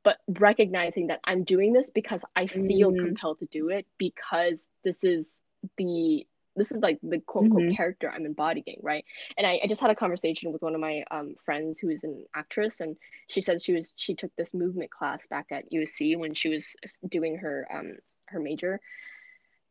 [0.04, 3.00] but recognizing that I'm doing this because I feel Mm.
[3.00, 5.40] compelled to do it because this is
[5.78, 7.76] the this is like the quote unquote Mhm.
[7.76, 9.04] character I'm embodying, right?
[9.38, 12.04] And I, I just had a conversation with one of my um, friends who is
[12.04, 12.96] an actress, and
[13.28, 16.76] she said she was she took this movement class back at USC when she was
[17.10, 17.94] doing her um
[18.28, 18.80] her major,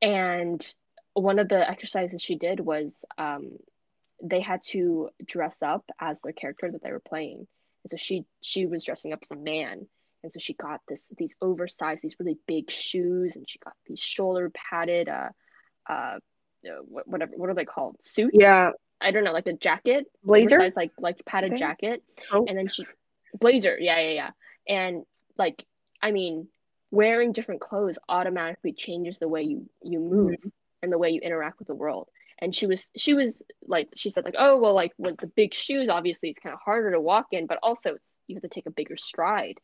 [0.00, 0.74] and
[1.14, 3.52] one of the exercises she did was um
[4.22, 7.46] they had to dress up as their character that they were playing,
[7.85, 9.87] and so she she was dressing up as a man.
[10.24, 13.98] And so she got this these oversized, these really big shoes, and she got these
[13.98, 15.31] shoulder padded, uh,
[15.88, 16.18] uh,
[16.88, 17.96] what- whatever, what are they called?
[18.02, 18.36] Suits?
[18.38, 18.70] Yeah.
[19.00, 20.56] I don't know, like a jacket, Blazer?
[20.56, 22.44] oversized, like like padded jacket, Oh.
[22.46, 22.86] and then she
[23.34, 24.30] blazer, yeah, yeah, yeah,
[24.68, 25.04] and
[25.36, 25.64] like
[26.00, 26.46] I mean,
[26.92, 30.36] wearing different clothes automatically changes the way you you move
[30.82, 32.08] and the way you interact with the world.
[32.38, 35.52] And she was she was like she said like oh well like with the big
[35.52, 38.48] shoes obviously it's kind of harder to walk in, but also it's you have to
[38.48, 39.58] take a bigger stride.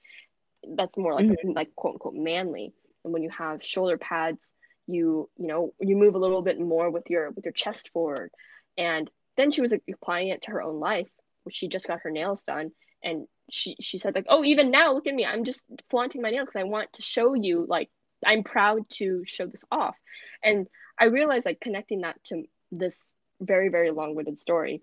[0.68, 2.72] That's more like like quote unquote manly.
[3.04, 4.50] And when you have shoulder pads,
[4.88, 8.30] you you know you move a little bit more with your with your chest forward.
[8.78, 11.08] And then she was like, applying it to her own life,
[11.44, 12.72] which she just got her nails done,
[13.04, 16.30] and she she said like oh even now look at me I'm just flaunting my
[16.30, 17.90] nails because I want to show you like
[18.26, 19.96] I'm proud to show this off.
[20.42, 23.04] And I realized like connecting that to this
[23.40, 24.82] very very long-winded story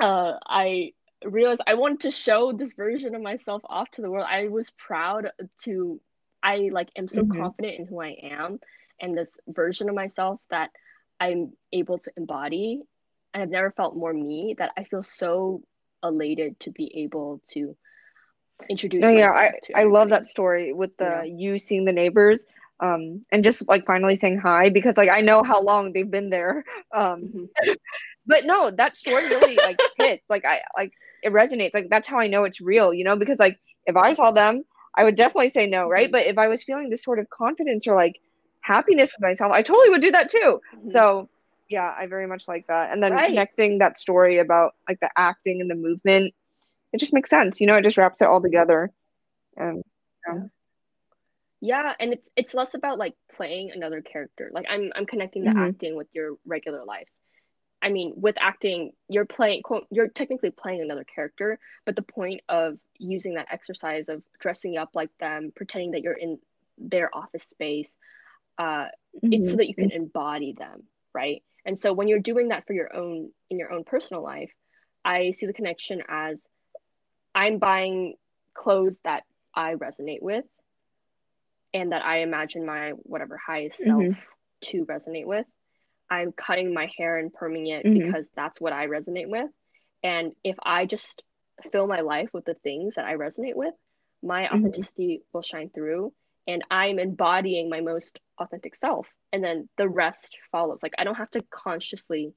[0.00, 0.92] uh I
[1.24, 4.26] realized I wanted to show this version of myself off to the world.
[4.30, 5.30] I was proud
[5.64, 6.00] to
[6.42, 7.24] I like am so Mhm.
[7.24, 8.58] confident in who I am
[9.00, 10.70] and this version of myself that
[11.20, 12.82] I'm able to embody
[13.32, 15.62] and I've never felt more me that I feel so
[16.02, 17.76] elated to be able to
[18.68, 21.22] introduce No, yeah, I, I love that story with the Yeah.
[21.24, 22.44] you seeing the neighbors
[22.80, 26.30] um and just like finally saying hi because like I know how long they've been
[26.30, 26.64] there.
[26.94, 27.48] Um Mhm.
[28.26, 30.22] but no, that story really like hits.
[30.28, 31.74] Like I like it resonates.
[31.74, 34.64] Like that's how I know it's real, you know, because like if I saw them,
[34.96, 36.08] I would definitely say no, right?
[36.08, 36.12] Mhm.
[36.12, 38.16] But if I was feeling this sort of confidence or like
[38.66, 40.60] happiness with myself, I totally would do that too.
[40.74, 40.90] Mhm.
[40.90, 41.28] So
[41.68, 42.92] yeah, I very much like that.
[42.92, 43.30] And then Right.
[43.30, 46.34] connecting that story about like the acting and the movement,
[46.92, 47.60] it just makes sense.
[47.60, 48.90] You know, it just wraps it all together.
[49.56, 49.82] And
[51.60, 55.50] yeah and it's it's less about like playing another character like i'm i'm connecting the
[55.50, 55.68] Mhm.
[55.68, 57.08] acting with your regular life
[57.82, 62.40] I mean, with acting, you're playing, quote, you're technically playing another character, but the point
[62.48, 66.38] of using that exercise of dressing up like them, pretending that you're in
[66.78, 67.92] their office space,
[68.58, 69.32] uh, mm-hmm.
[69.32, 69.58] it's so mm-hmm.
[69.58, 71.42] that you can embody them, right?
[71.64, 74.52] And so when you're doing that for your own, in your own personal life,
[75.04, 76.40] I see the connection as
[77.34, 78.14] I'm buying
[78.54, 80.44] clothes that I resonate with
[81.74, 84.20] and that I imagine my whatever highest self mm-hmm.
[84.64, 85.46] to resonate with.
[86.08, 88.06] I'm cutting my hair and perming it mm-hmm.
[88.06, 89.50] because that's what I resonate with.
[90.02, 91.22] And if I just
[91.72, 93.74] fill my life with the things that I resonate with,
[94.22, 94.56] my mm-hmm.
[94.56, 96.12] authenticity will shine through
[96.46, 99.06] and I'm embodying my most authentic self.
[99.32, 100.78] And then the rest follows.
[100.82, 102.32] Like I don't have to consciously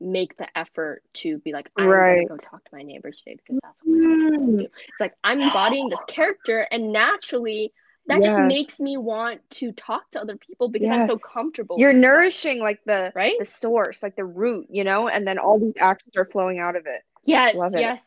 [0.00, 2.26] make the effort to be like, I'm right.
[2.28, 4.58] gonna go talk to my neighbors today because that's what mm.
[4.58, 4.60] Do.
[4.60, 7.72] It's like I'm embodying this character and naturally
[8.06, 8.32] that yes.
[8.32, 11.02] just makes me want to talk to other people because yes.
[11.02, 11.76] I'm so comfortable.
[11.78, 15.58] You're nourishing like the right the source, like the root, you know, and then all
[15.58, 17.02] these actions are flowing out of it.
[17.24, 18.02] Yes, Love yes.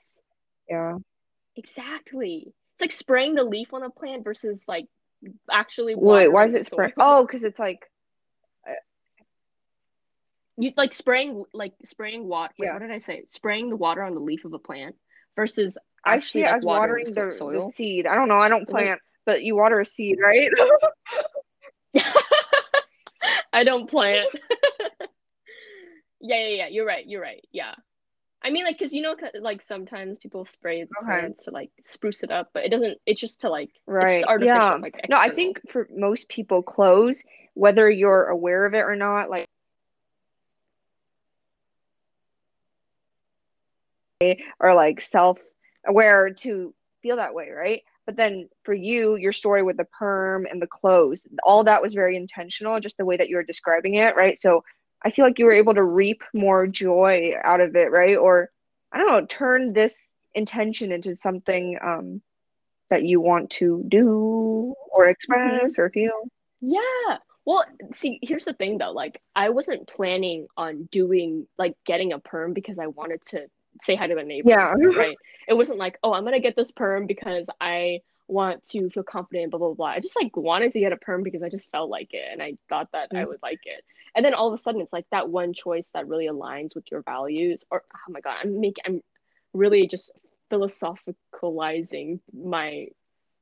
[0.68, 0.74] It.
[0.74, 0.98] Yeah.
[1.56, 2.54] Exactly.
[2.74, 4.88] It's like spraying the leaf on a plant versus like
[5.52, 7.90] actually wait why is it spraying oh because it's like
[8.68, 8.74] uh,
[10.58, 12.74] you like spraying like spraying water yeah.
[12.74, 13.24] what did i say?
[13.30, 14.96] Spraying the water on the leaf of a plant
[15.36, 18.08] versus actually like, as watering, watering the, the, seed.
[18.08, 20.50] I don't know i don't plant but you water a seed right?
[23.54, 24.28] I don't plant.
[26.22, 27.76] Yeah yeah yeah you're right you're right yeah
[28.46, 31.22] I mean, like, cause you know, like sometimes people spray the okay.
[31.22, 33.00] plants to like spruce it up, but it doesn't.
[33.08, 34.76] It's just to like right, yeah.
[34.80, 37.24] Like, no, I think for most people, clothes,
[37.56, 39.48] whether you're aware of it or not, like,
[44.60, 47.82] or like self-aware to feel that way, right?
[48.06, 51.96] But then for you, your story with the perm and the clothes, all that was
[51.96, 54.38] very intentional, just the way that you were describing it, right?
[54.38, 54.64] So
[55.06, 58.18] I feel like you were able to reap more joy out of it, right?
[58.18, 58.50] Or
[58.92, 62.22] I don't know, turn this intention into something um,
[62.90, 65.82] that you want to do or express mm-hmm.
[65.82, 66.30] or feel.
[66.60, 67.18] Yeah.
[67.46, 67.64] Well,
[67.94, 68.92] see, here's the thing though.
[68.92, 73.46] Like, I wasn't planning on doing like getting a perm because I wanted to
[73.82, 74.50] say hi to the neighbor.
[74.50, 74.74] Yeah.
[74.74, 75.18] Right.
[75.48, 79.52] It wasn't like, oh, I'm gonna get this perm because I want to feel confident,
[79.52, 79.88] blah blah blah.
[79.88, 82.42] I just like wanted to get a perm because I just felt like it and
[82.42, 83.18] I thought that mm-hmm.
[83.18, 83.84] I would like it.
[84.16, 86.90] And then all of a sudden it's like that one choice that really aligns with
[86.92, 87.62] your values.
[87.70, 89.02] Or oh my god, I'm making I'm
[89.54, 90.12] really just
[90.52, 92.88] philosophicalizing my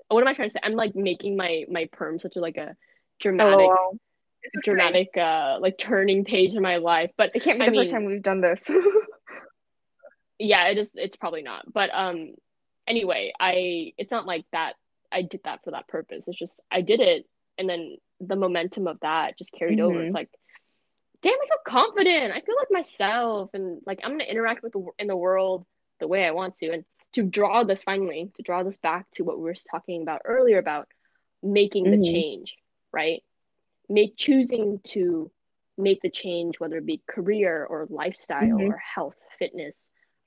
[0.10, 0.60] what am I trying to say?
[0.64, 2.76] I'm like making my my perm such a like a
[3.20, 4.62] dramatic okay.
[4.64, 7.12] dramatic uh like turning page in my life.
[7.18, 8.70] But it can't be I the mean, first time we've done this.
[10.40, 11.72] yeah, it is it's probably not.
[11.72, 12.34] But um
[12.88, 14.74] anyway, I it's not like that
[15.12, 16.26] I did that for that purpose.
[16.28, 17.26] It's just I did it
[17.58, 19.88] and then the momentum of that just carried mm-hmm.
[19.88, 20.04] over.
[20.04, 20.30] It's like,
[21.22, 22.34] damn, I feel confident.
[22.34, 25.66] I feel like myself and like I'm gonna interact with the in the world
[26.00, 26.72] the way I want to.
[26.72, 30.22] And to draw this finally, to draw this back to what we were talking about
[30.26, 30.88] earlier about
[31.42, 32.02] making mm-hmm.
[32.02, 32.56] the change,
[32.92, 33.22] right?
[33.90, 35.32] Make choosing to
[35.78, 38.72] make the change, whether it be career or lifestyle mm-hmm.
[38.72, 39.76] or health, fitness,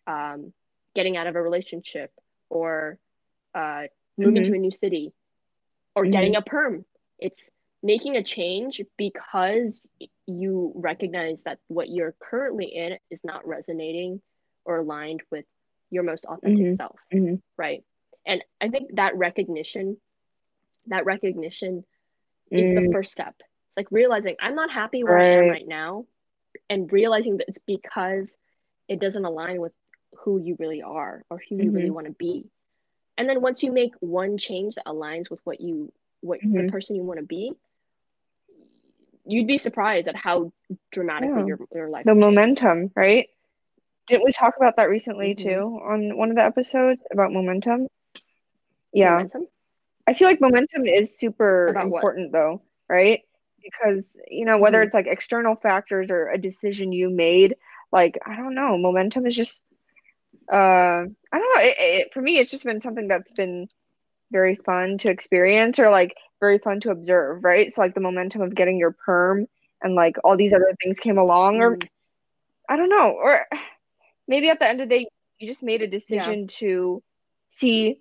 [0.06, 0.52] um,
[0.94, 2.10] getting out of a relationship,
[2.48, 2.98] or
[3.54, 3.84] uh,
[4.18, 4.52] moving mm-hmm.
[4.52, 5.12] to a new city
[5.94, 6.12] or mm-hmm.
[6.12, 6.84] getting a perm.
[7.18, 7.48] It's
[7.82, 9.80] making a change because
[10.26, 14.20] you recognize that what you're currently in is not resonating
[14.64, 15.44] or aligned with
[15.90, 16.76] your most authentic mm-hmm.
[16.76, 16.96] self.
[17.12, 17.36] Mm-hmm.
[17.56, 17.84] Right.
[18.26, 19.98] And I think that recognition,
[20.88, 21.84] that recognition
[22.50, 22.92] is the mm.
[22.92, 23.34] first step.
[23.38, 25.38] It's like realizing I'm not happy where right.
[25.38, 26.06] I am right now
[26.68, 28.28] and realizing that it's because
[28.88, 29.72] it doesn't align with
[30.24, 31.76] who you really are or who you mm-hmm.
[31.76, 32.46] really want to be
[33.18, 36.66] and then once you make one change that aligns with what you what mm-hmm.
[36.66, 37.52] the person you want to be
[39.24, 40.52] you'd be surprised at how
[40.92, 41.46] dramatically yeah.
[41.46, 43.28] your, your life the momentum right
[44.06, 45.48] didn't we talk about that recently mm-hmm.
[45.48, 47.88] too on one of the episodes about momentum
[48.92, 49.46] yeah momentum?
[50.06, 52.38] i feel like momentum is super about important what?
[52.38, 53.20] though right
[53.62, 54.86] because you know whether mm-hmm.
[54.86, 57.56] it's like external factors or a decision you made
[57.92, 59.62] like i don't know momentum is just
[60.52, 61.60] uh, I don't know.
[61.60, 63.68] It, it, for me, it's just been something that's been
[64.30, 67.72] very fun to experience or like very fun to observe, right?
[67.72, 69.46] So like the momentum of getting your perm
[69.82, 71.88] and like all these other things came along, or mm.
[72.68, 73.46] I don't know, or
[74.26, 75.06] maybe at the end of the day,
[75.38, 76.46] you just made a decision yeah.
[76.58, 77.02] to
[77.48, 78.00] see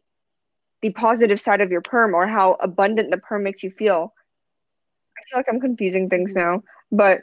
[0.82, 4.14] the positive side of your perm or how abundant the perm makes you feel.
[5.18, 6.38] I feel like I'm confusing things mm.
[6.38, 7.22] now, but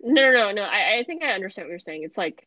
[0.00, 0.62] no, no, no, no.
[0.62, 2.02] I, I think I understand what you're saying.
[2.04, 2.46] It's like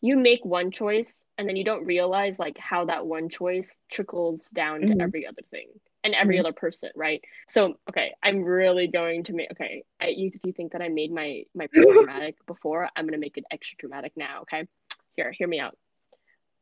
[0.00, 4.48] you make one choice and then you don't realize like how that one choice trickles
[4.50, 4.96] down mm-hmm.
[4.98, 5.68] to every other thing
[6.04, 6.40] and every Mhm.
[6.40, 7.22] other person, right?
[7.48, 9.82] So, okay, I'm really going to make okay.
[10.00, 13.36] I, you, if you think that I made my my dramatic before, I'm gonna make
[13.38, 14.42] it extra dramatic now.
[14.42, 14.66] Okay,
[15.16, 15.76] here, hear me out.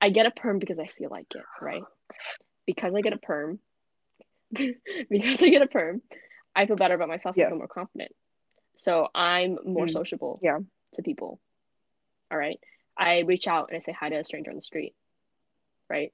[0.00, 1.82] I get a perm because I feel like it, right?
[2.66, 3.58] Because I get a perm,
[4.52, 6.02] because I get a perm,
[6.54, 7.36] I feel better about myself.
[7.36, 7.50] I Yes.
[7.50, 8.12] feel more confident.
[8.78, 9.92] So I'm more Mm.
[9.92, 10.58] sociable Yeah.
[10.94, 11.40] to people.
[12.30, 12.58] All right.
[12.96, 14.94] I reach out and I say hi to a stranger on the street.
[15.88, 16.12] Right.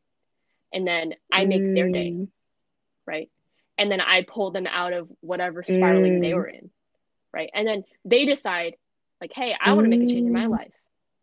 [0.72, 2.10] And then I make their day.
[2.10, 2.28] Mm.
[3.06, 3.30] Right.
[3.78, 6.34] And then I pull them out of whatever spiraling they Mm.
[6.36, 6.70] were in.
[7.32, 7.50] Right.
[7.54, 8.76] And then they decide,
[9.20, 10.50] like, hey, I want to make a change in my Mm.
[10.50, 10.74] life.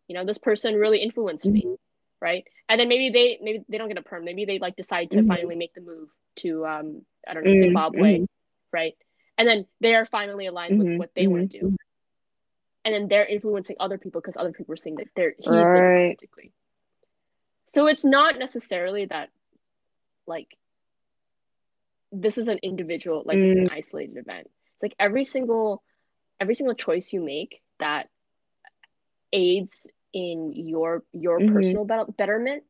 [0.08, 1.62] You know, this person really influenced me.
[1.62, 1.78] Mhm.
[2.20, 2.46] Right.
[2.68, 4.24] And then maybe they maybe they don't get a perm.
[4.24, 5.28] Maybe they like decide to Mhm.
[5.28, 8.26] finally make the move to um I don't know, Mm, Zimbabwe.
[8.72, 8.96] Right.
[9.38, 11.76] And then they are finally aligned with what they want to do.
[12.84, 16.12] And then they're influencing other people because other people are saying that they're he's Right.
[16.16, 16.52] authentically.
[17.74, 19.30] So it's not necessarily that
[20.26, 20.56] like
[22.12, 23.72] this is an individual, like this is an Mm.
[23.72, 24.46] isolated event.
[24.46, 25.82] It's like every single
[26.40, 28.08] every single choice you make that
[29.32, 31.52] aids in your your Mhm.
[31.52, 32.64] personal bet- betterment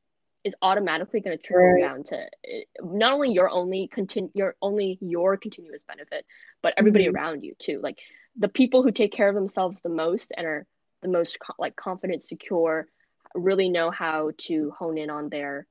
[0.45, 1.81] is automatically going to trickle Right.
[1.83, 6.27] down to eh, not only your only continue your only your continuous benefit,
[6.63, 7.15] but everybody Mhm.
[7.15, 7.81] around you too.
[7.81, 7.99] Like
[8.37, 10.67] the people who take care of themselves the most and are
[11.03, 12.87] the most co- like confident, secure,
[13.35, 15.67] really know how to hone in on their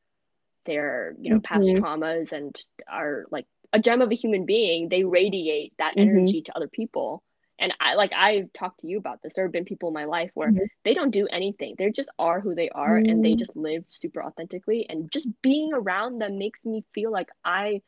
[0.65, 1.81] their you know past Mhm.
[1.81, 2.55] traumas and
[2.91, 4.89] are like a gem of a human being.
[4.89, 5.97] They radiate that Mhm.
[5.97, 7.23] energy to other people.
[7.59, 9.33] And I like I've talked to you about this.
[9.35, 10.69] There have been people in my life where Mhm.
[10.83, 11.75] they don't do anything.
[11.77, 13.37] They just are who they are and they Mm.
[13.37, 14.85] just live super authentically.
[14.89, 17.81] And just being around them makes me feel like I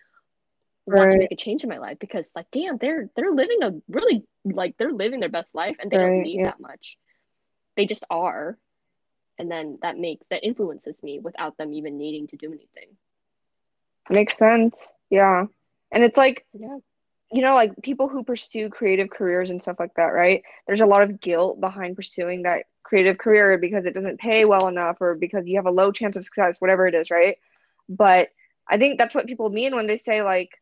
[1.00, 3.74] want to make a change in my life because like damn, they're they're living a
[3.90, 6.46] really like they're living their best life and they don't need yeah.
[6.46, 6.98] that much.
[7.78, 8.58] They just are.
[9.38, 12.96] And then that makes that influences me without them even needing to do anything.
[14.10, 14.92] Makes sense.
[15.10, 15.46] Yeah.
[15.92, 16.78] And it's like, Yeah.
[17.32, 20.44] you know, like people who pursue creative careers and stuff like that, right?
[20.68, 24.68] There's a lot of guilt behind pursuing that creative career because it doesn't pay well
[24.68, 27.38] enough or because you have a low chance of success, whatever it is, right?
[27.88, 28.30] But
[28.68, 30.61] I think that's what people mean when they say, like,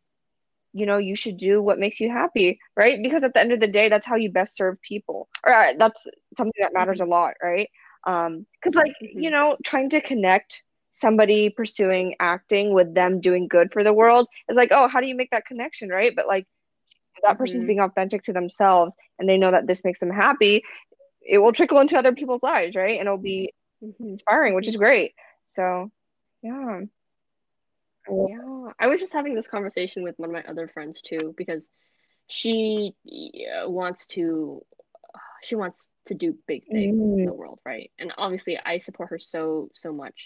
[0.74, 3.00] you know, you should do what makes you happy, right?
[3.02, 5.28] Because at the end of the day, that's how you best serve people.
[5.46, 6.06] Or uh, that's
[6.38, 7.70] something that matters a lot, right?
[8.06, 9.32] Um, because like, you Mhm.
[9.32, 14.56] know, trying to connect somebody pursuing acting with them doing good for the world is
[14.56, 16.14] like, oh, how do you make that connection, right?
[16.16, 16.46] But like
[17.24, 17.66] that person's Mhm.
[17.66, 20.64] being authentic to themselves and they know that this makes them happy,
[21.22, 23.00] it will trickle into other people's lives, right?
[23.00, 24.20] And it'll be Mhm.
[24.20, 25.14] inspiring, which is great.
[25.46, 25.92] So,
[26.42, 26.82] yeah.
[28.10, 31.68] Yeah, I was just having this conversation with one of my other friends too because
[32.28, 34.66] she uh, wants to
[35.42, 37.92] she wants to do big things in the world, right?
[38.00, 40.26] And obviously I support her so so much.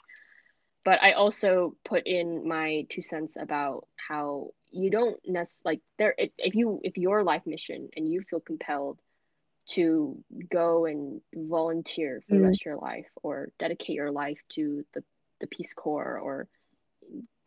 [0.86, 6.16] But I also put in my two cents about how you don't necessarily like there
[6.18, 9.00] if, if you if your life mission and you feel compelled
[9.66, 12.46] to go and volunteer for the Mhm.
[12.48, 15.04] rest of your life or dedicate your life to the
[15.40, 16.48] the Peace Corps or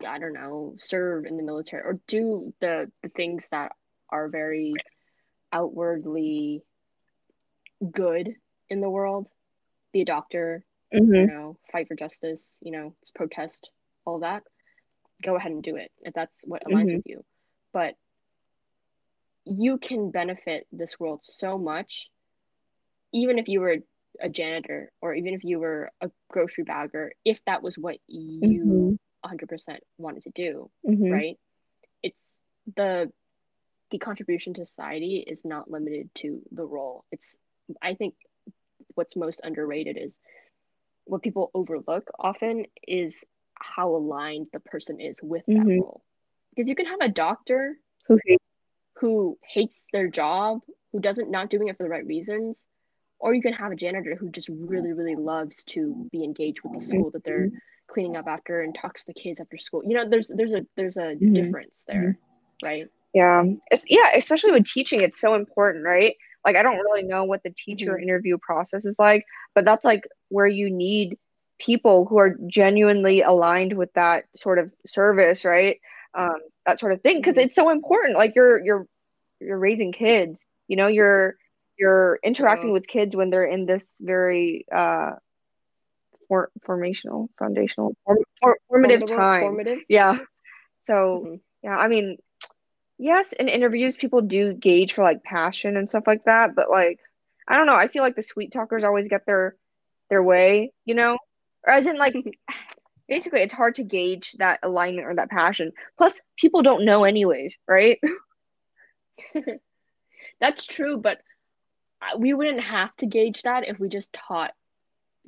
[0.05, 3.71] I don't know, serve in the military or do the the things that
[4.09, 4.83] are very
[5.51, 6.63] outwardly
[7.91, 8.35] good
[8.69, 9.27] in the world.
[9.93, 10.65] Be a doctor,
[11.15, 13.69] you hmm know, fight for justice, you know, protest,
[14.05, 14.43] all that.
[15.23, 16.93] Go ahead and do it if that's what aligns Mhm.
[16.93, 17.23] with you.
[17.73, 17.95] But
[19.45, 22.09] you can benefit this world so much,
[23.13, 23.77] even if you were
[24.19, 28.95] a janitor or even if you were a grocery bagger, if that was what you
[29.27, 31.37] 100% wanted to do, hmm right?
[32.03, 32.17] It's
[32.75, 33.11] the
[33.91, 37.05] the contribution to society is not limited to the role.
[37.11, 37.35] It's
[37.81, 38.15] I think
[38.95, 40.11] what's most underrated is
[41.05, 43.23] what people overlook often is
[43.55, 45.77] how aligned the person is with that Mhm.
[45.77, 46.03] role.
[46.55, 48.43] Because you can have a doctor Who hates
[48.99, 50.61] who hates their job,
[50.91, 52.61] who doesn't not doing it for the right reasons,
[53.19, 56.73] or you can have a janitor who just really really loves to be engaged with
[56.73, 57.49] the school that they're
[57.87, 59.83] cleaning up after and talks to the kids after school.
[59.85, 61.33] You know, there's there's a there's a Mhm.
[61.33, 62.17] difference there,
[62.63, 62.87] right?
[63.13, 63.43] Yeah.
[63.71, 66.15] It's, yeah, especially with teaching, it's so important, right?
[66.45, 68.03] Like, I don't really know what the teacher Mhm.
[68.03, 69.25] interview process is like,
[69.55, 71.17] but that's like where you need
[71.59, 75.79] people who are genuinely aligned with that sort of service, right?
[76.13, 77.45] Um, that sort of thing, because Mhm.
[77.45, 78.17] it's so important.
[78.17, 78.87] Like, you're you're
[79.39, 81.35] you're raising kids, you know, you're
[81.77, 85.11] you're interacting with kids when they're in this very uh
[86.27, 89.41] for, formational, foundational, form, for, formative time.
[89.41, 89.79] formative.
[89.87, 90.17] Yeah.
[90.81, 91.39] So, Mhm.
[91.63, 92.17] yeah, I mean,
[92.97, 96.99] yes, in interviews, people do gauge for like passion and stuff like that, but like,
[97.47, 97.75] I don't know.
[97.75, 99.55] I feel like the sweet talkers always get their
[100.09, 101.17] their way, you know,
[101.65, 102.15] or as in like,
[103.07, 105.71] basically it's hard to gauge that alignment or that passion.
[105.97, 107.99] Plus, people don't know anyways, right?
[110.39, 111.19] That's true, but
[112.01, 114.51] uh, we wouldn't have to gauge that if we just taught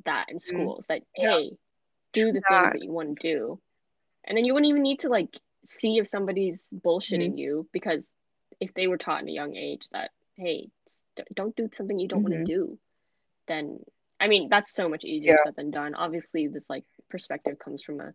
[0.04, 0.84] that in schools.
[0.88, 1.36] Like, Yeah.
[1.38, 1.50] hey,
[2.12, 2.62] do the Yeah.
[2.62, 3.60] things that you want to do,
[4.24, 5.28] and then you wouldn't even need to like
[5.66, 8.10] see if somebody's bullshitting you because
[8.60, 10.68] if they were taught in a young age that hey,
[11.34, 12.46] don't do something you don't want Mhm.
[12.46, 12.78] to do,
[13.46, 13.80] then
[14.18, 15.44] I mean that's so much easier Yeah.
[15.44, 15.94] said than done.
[15.94, 18.14] Obviously, this like perspective comes from a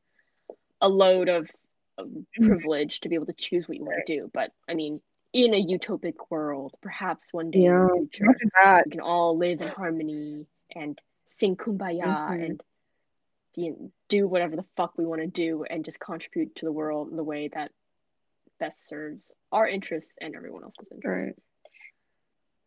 [0.82, 1.50] a load of,
[1.98, 2.26] of Mhm.
[2.48, 4.30] privilege to be able to choose what you want to do.
[4.34, 5.02] But I mean,
[5.34, 7.82] in a utopic world, perhaps one day Yeah.
[7.82, 8.38] in the future,
[8.86, 11.00] we can all live in harmony and
[11.30, 12.46] sing kumbaya Mhm.
[12.46, 12.64] and
[13.56, 16.72] you know, do whatever the fuck we want to do and just contribute to the
[16.72, 17.72] world in the way that
[18.60, 21.06] best serves our interests and everyone else's interests.
[21.08, 21.36] Right.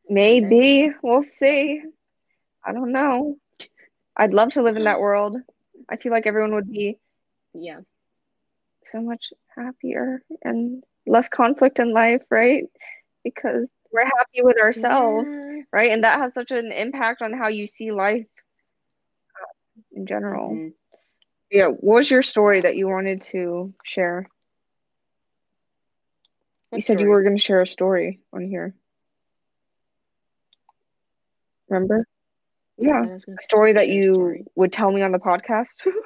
[0.08, 1.82] Maybe we'll see.
[2.64, 3.36] I don't know.
[4.16, 5.36] I'd love to live in that world.
[5.88, 6.98] I feel like everyone would be
[7.52, 7.80] Yeah.
[8.84, 12.64] so much happier and less conflict in life, right?
[13.24, 15.62] Because we're happy with ourselves, Yeah.
[15.72, 15.90] right?
[15.92, 18.26] And that has such an impact on how you see life
[19.98, 20.50] in general.
[20.50, 20.72] Mhm.
[21.50, 24.28] Yeah, what was your story that you wanted to share?
[26.70, 28.74] You What said you were going to share a story on here.
[31.68, 32.06] Remember?
[32.78, 34.44] Yeah, I a story that you story.
[34.54, 35.86] would tell me on the podcast.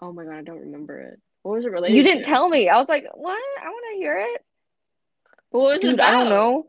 [0.00, 1.20] Oh my god, I don't remember it.
[1.42, 2.28] What was it related you didn't to?
[2.28, 2.68] tell me.
[2.68, 3.40] I was like, what?
[3.62, 4.44] I want to hear it.
[5.50, 6.66] What was it Dude, I don't know.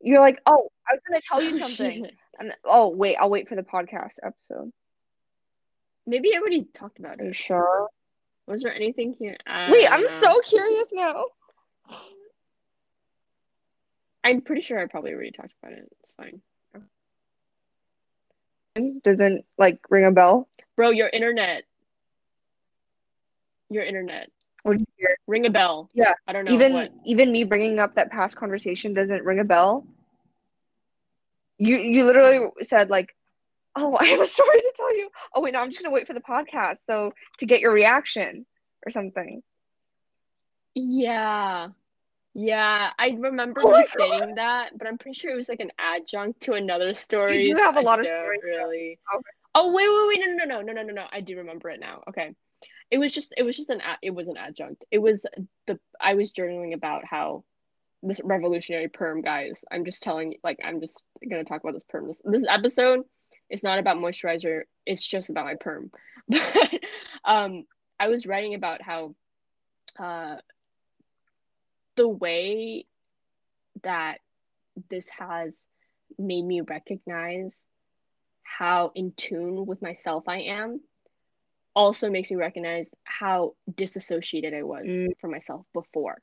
[0.00, 2.10] You're like, oh, I was going to tell you something.
[2.40, 4.72] And oh, wait, I'll wait for the podcast episode.
[6.06, 7.36] Maybe everybody talked about Are you it.
[7.36, 7.88] sure?
[8.46, 9.36] Was there anything here?
[9.46, 10.06] I Wait, I'm know.
[10.06, 11.26] so curious now.
[14.24, 15.88] I'm pretty sure I probably already talked about it.
[16.00, 16.40] It's fine.
[19.02, 20.48] Doesn't like ring a bell?
[20.76, 21.64] Bro, your internet.
[23.68, 24.30] Your internet.
[24.62, 24.86] What you?
[25.26, 25.90] Ring a bell.
[25.94, 26.92] Yeah, I don't know even what.
[27.04, 29.86] even me bringing up that past conversation doesn't ring a bell.
[31.60, 33.14] You you literally said like,
[33.76, 36.06] "Oh, I have a story to tell you." Oh wait, no, I'm just gonna wait
[36.06, 38.46] for the podcast so to get your reaction
[38.84, 39.42] or something.
[40.74, 41.68] Yeah.
[42.32, 46.42] Yeah, I remember Oh saying that, but I'm pretty sure it was like an adjunct
[46.42, 47.44] to another story.
[47.44, 48.40] You do have a lot I of stories.
[48.44, 48.98] Really.
[49.12, 49.22] Okay.
[49.56, 50.36] Oh wait, wait, wait!
[50.36, 51.06] No, no, no, no, no, no, no!
[51.10, 52.04] I do remember it now.
[52.08, 52.36] Okay,
[52.90, 54.84] it was just, it was just an, it was an adjunct.
[54.92, 55.26] It was
[55.66, 57.42] the, I was journaling about how
[58.02, 59.62] this revolutionary perm, guys.
[59.70, 62.08] I'm just telling, like, I'm just gonna talk about this perm.
[62.08, 63.00] This, this episode
[63.50, 64.62] is not about moisturizer.
[64.86, 65.90] It's just about my perm.
[66.28, 66.80] But
[67.24, 67.64] um,
[67.98, 69.14] I was writing about how,
[69.98, 70.36] uh,
[71.96, 72.86] the way
[73.82, 74.18] that
[74.88, 75.52] this has
[76.18, 77.54] made me recognize
[78.42, 80.80] how in tune with myself I am
[81.74, 85.18] also makes me recognize how disassociated I was Mm.
[85.20, 86.20] from myself before.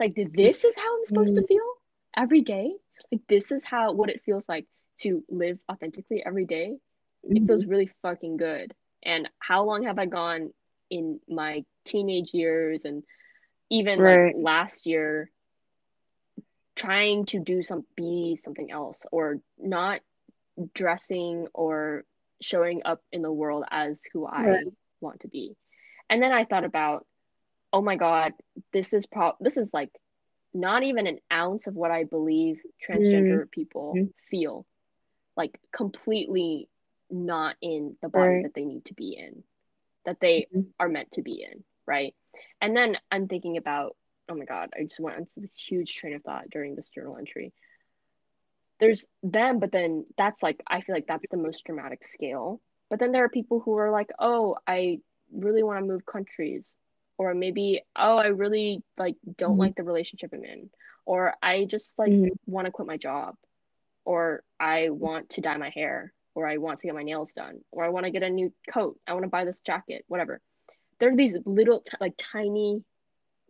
[0.00, 0.36] It's like mm.
[0.36, 1.48] this is how I'm supposed to mm.
[1.48, 1.72] feel
[2.16, 2.72] every day.
[3.12, 4.66] Like this is how what it feels like
[5.00, 6.76] to live authentically every day.
[7.24, 7.70] It feels mm.
[7.70, 8.74] really fucking good.
[9.02, 10.52] And how long have I gone
[10.90, 13.02] in my teenage years and
[13.70, 14.34] even Right.
[14.34, 15.30] like last year
[16.76, 20.00] trying to do some be something else or not
[20.74, 22.04] dressing or
[22.40, 24.66] showing up in the world as who I Right.
[25.00, 25.56] want to be.
[26.08, 27.06] And then I thought about,
[27.72, 28.32] oh my God,
[28.72, 29.90] this is pro this is like
[30.52, 34.12] not even an ounce of what I believe transgender people Mhm.
[34.30, 34.66] feel.
[35.36, 36.68] Like completely
[37.10, 38.42] not in the body Right.
[38.42, 39.44] that they need to be in,
[40.04, 40.66] that they Mhm.
[40.78, 42.14] are meant to be in, right?
[42.60, 43.96] And then I'm thinking about,
[44.28, 47.16] oh my God, I just went into this huge train of thought during this journal
[47.16, 47.52] entry.
[48.80, 52.60] There's them, but then that's like, I feel like that's the most dramatic scale.
[52.88, 55.00] But then there are people who are like, oh, I
[55.32, 56.64] really want to move countries.
[57.20, 59.58] Or maybe, oh, I really like don't Mhm.
[59.58, 60.70] like the relationship I'm in.
[61.04, 62.30] Or I just like Mhm.
[62.46, 63.36] want to quit my job.
[64.06, 66.14] Or I want to dye my hair.
[66.34, 67.62] Or I want to get my nails done.
[67.72, 68.98] Or I want to get a new coat.
[69.06, 70.40] I want to buy this jacket, whatever.
[70.98, 72.82] There are these little, t- like tiny,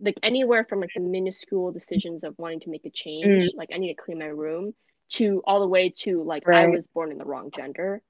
[0.01, 3.79] like anywhere from like the minuscule decisions of wanting to make a change, like I
[3.79, 4.75] need to clean my room,
[5.11, 8.03] to all the way to like I was born in the wrong gender.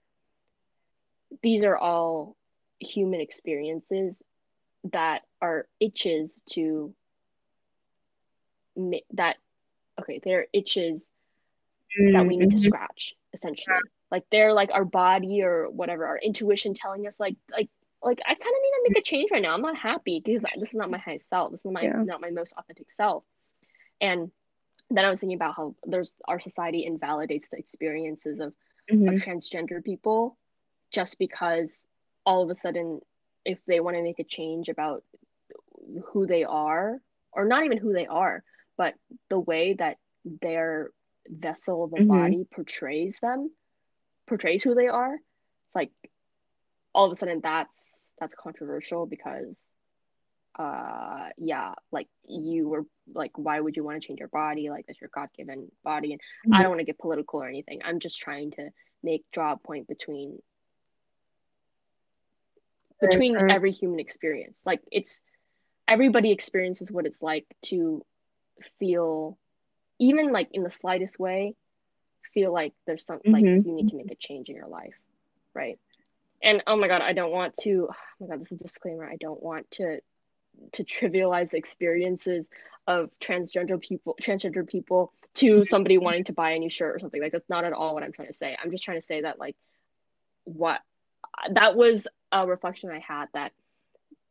[1.42, 2.34] These are all
[2.78, 4.14] human experiences
[4.84, 6.94] that are itches to
[9.12, 9.36] that
[10.00, 11.08] okay they're itches
[12.12, 12.60] that we need to Mhm.
[12.60, 13.76] scratch essentially
[14.10, 17.68] like they're like our body or whatever our intuition telling us like like
[18.02, 20.42] like i kind of need to make a change right now i'm not happy because
[20.58, 22.02] this is not my highest self this is my Yeah.
[22.04, 23.24] not my most authentic self
[24.00, 24.30] and
[24.88, 28.54] then i was thinking about how there's our society invalidates the experiences of
[28.90, 29.08] Mhm.
[29.08, 30.38] of transgender people
[30.90, 31.84] just because
[32.24, 33.00] all of a sudden
[33.45, 35.03] if they want to make a change about
[36.12, 37.01] who they are
[37.32, 38.43] or not even who they are
[38.76, 38.95] but
[39.28, 40.91] the way that their
[41.26, 42.09] vessel the Mhm.
[42.09, 43.51] body portrays them
[44.26, 45.93] portrays who they are it's like
[46.95, 49.57] all of a sudden that's that's controversial because
[50.59, 52.84] uh yeah like you were
[53.14, 56.20] like why would you want to change your body like that's your god-given body and
[56.53, 56.62] i Mhm.
[56.62, 58.68] don't want to get political or anything i'm just trying to
[59.03, 60.43] make draw a point between
[63.01, 63.51] between right.
[63.51, 64.57] every human experience.
[64.64, 65.20] Like it's
[65.88, 68.05] everybody experiences what it's like to
[68.78, 69.36] feel
[69.98, 71.55] even like in the slightest way
[72.32, 73.64] feel like there's something like Mhm.
[73.66, 74.94] you need to make a change in your life
[75.53, 75.78] right?
[76.42, 79.05] And oh my god i don't want to oh my god this is a disclaimer
[79.05, 80.01] i don't want to
[80.72, 82.46] to trivialize the experiences
[82.86, 87.22] of transgender people transgender people to somebody wanting to buy a new shirt or something.
[87.22, 88.57] Like that's not at all what i'm trying to say.
[88.62, 89.57] I'm just trying to say that like
[90.44, 90.80] what
[91.53, 93.52] that was a reflection i had that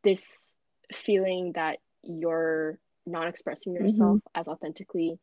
[0.04, 0.54] this
[0.94, 5.20] feeling that you're not expressing yourself as authentically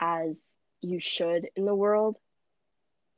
[0.00, 0.36] as
[0.82, 2.16] you should in the world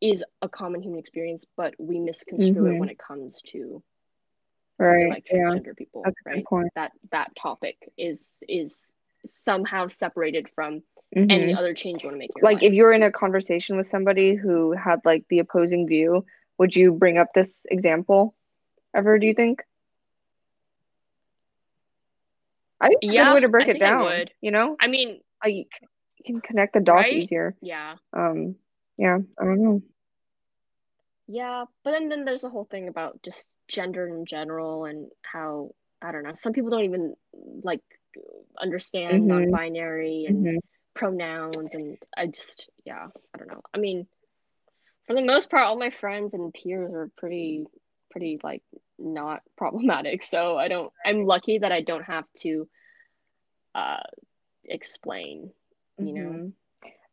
[0.01, 2.79] is a common human experience but we misconstrue it Mhm.
[2.79, 3.83] when it comes to
[4.79, 5.11] Right.
[5.11, 5.51] like Yeah.
[5.53, 6.69] transgender people That's right point.
[6.75, 8.91] that that topic is is
[9.27, 10.83] somehow separated from
[11.15, 11.31] Mhm.
[11.31, 12.63] any other change you want to make like life.
[12.65, 16.25] if you were in a conversation with somebody who had like the opposing view
[16.59, 18.35] would you bring up this example
[18.95, 19.63] ever do you think
[22.81, 24.89] i think it's a Yeah, good way to break I it down you know I
[24.89, 25.87] mean, like you c-
[26.19, 27.13] you can connect the dots Right?
[27.13, 28.55] easier yeah, um
[28.99, 29.83] yeah i don't know
[31.27, 35.71] yeah, but then then there's a whole thing about just gender in general and how
[36.03, 36.35] I don't know.
[36.35, 37.15] Some people don't even
[37.63, 37.83] like
[38.61, 39.29] understand Mhm.
[39.29, 40.59] non-binary and Mhm.
[40.95, 43.63] pronouns, and I just yeah, I don't know.
[43.75, 44.07] I mean,
[45.07, 47.67] for the most part, all my friends and peers are pretty
[48.13, 48.63] pretty like
[48.99, 50.23] not problematic.
[50.23, 50.93] So I don't.
[51.05, 52.69] I'm lucky that I don't have to
[53.75, 54.01] uh
[54.65, 55.51] explain.
[55.99, 56.31] You know.
[56.31, 56.53] Mhm.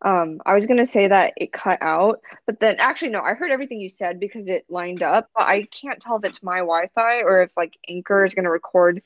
[0.01, 3.51] Um, I was gonna say that it cut out, but then actually no, I heard
[3.51, 7.23] everything you said because it lined up, but I can't tell if it's my Wi-Fi
[7.23, 9.01] or if like Anchor is gonna record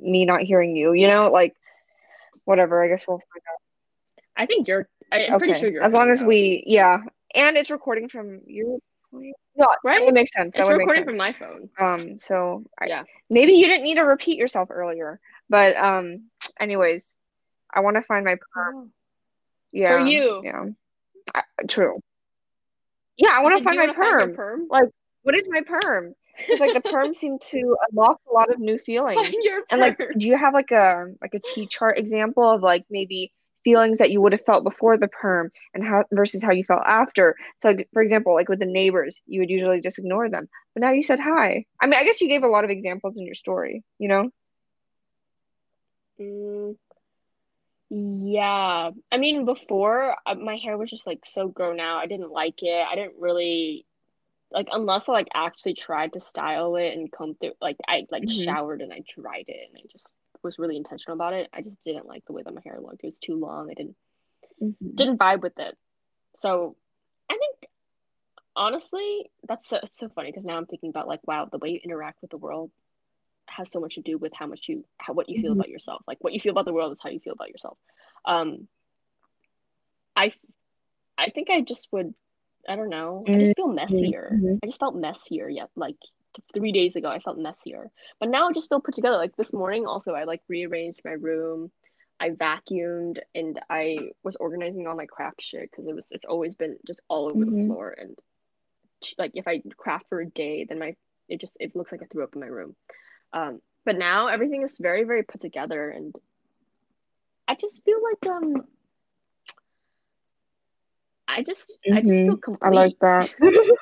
[0.00, 1.54] me not hearing you, you know, like
[2.44, 2.84] whatever.
[2.84, 4.22] I guess we'll find out.
[4.36, 4.88] I think you're.
[5.10, 5.38] I, I'm out.
[5.38, 5.82] pretty sure you're.
[5.82, 6.28] as long as out.
[6.28, 6.98] we, yeah,
[7.34, 8.78] and it's recording from your
[9.10, 9.36] point.
[9.58, 9.98] No, Right?
[9.98, 10.52] that would make sense.
[10.54, 11.70] That It's would recording from my phone.
[11.78, 13.04] Um, so I, Yeah.
[13.30, 16.24] maybe you didn't need to repeat yourself earlier, but um,
[16.60, 17.16] anyways,
[17.72, 18.92] I want to find my perm.
[19.72, 20.42] Yeah, for you.
[20.44, 20.64] yeah,
[21.68, 22.00] true.
[23.16, 24.34] Yeah, I want to find my perm.
[24.34, 24.66] perm.
[24.70, 24.90] Like,
[25.22, 26.14] what is my perm?
[26.48, 29.34] It's like the perm seemed to unlock a lot of new feelings.
[29.70, 33.32] And like, do you have like a like a T chart example of like maybe
[33.66, 36.84] feelings that you would have felt before the perm and how versus how you felt
[36.86, 37.36] after?
[37.60, 40.92] So, for example, like with the neighbors, you would usually just ignore them, but now
[40.92, 41.66] you said hi.
[41.82, 44.30] I mean, I guess you gave a lot of examples in your story, you know?
[46.20, 46.76] Mm,
[47.90, 48.90] yeah.
[49.12, 51.98] I mean, before uh, my hair was just like so grown out.
[51.98, 52.86] I didn't like it.
[52.86, 53.86] I didn't really
[54.52, 57.52] like unless I like actually tried to style it and comb through.
[57.60, 58.44] Like I like Mhm.
[58.44, 60.12] showered and I dried it and I just
[60.42, 61.48] was really intentional about it.
[61.52, 63.02] I just didn't like the way that my hair looked.
[63.04, 63.70] It was too long.
[63.70, 63.96] I didn't
[64.62, 64.94] Mhm.
[64.94, 65.76] didn't vibe with it.
[66.36, 66.76] So
[67.30, 67.68] I think
[68.54, 71.70] honestly, that's so it's so funny because now I'm thinking about like wow, the way
[71.70, 72.70] you interact with the world
[73.48, 75.56] has so much to do with how much you how what you feel Mhm.
[75.60, 76.02] about yourself.
[76.06, 77.78] Like what you feel about the world is how you feel about yourself.
[78.24, 78.68] Um,
[80.16, 80.32] I
[81.18, 82.14] I think I just would
[82.68, 83.24] I don't know.
[83.28, 84.30] I just feel messier.
[84.32, 84.58] Mhm.
[84.62, 85.96] I just felt messier yet like
[86.52, 87.90] three days ago I felt messier.
[88.20, 89.16] But now I just feel put together.
[89.16, 91.70] Like this morning also I like rearranged my room.
[92.18, 96.54] I vacuumed and I was organizing all my craft shit because it was it's always
[96.54, 97.66] been just all over the Mhm.
[97.66, 98.16] floor and
[99.18, 100.96] like if I craft for a day then my
[101.28, 102.74] it just it looks like I threw up in my room.
[103.32, 106.14] Um, but now everything is very very put together and
[107.48, 108.64] I just feel like um
[111.28, 112.66] I just I just feel complete.
[112.66, 113.30] I like that.
[113.40, 113.76] I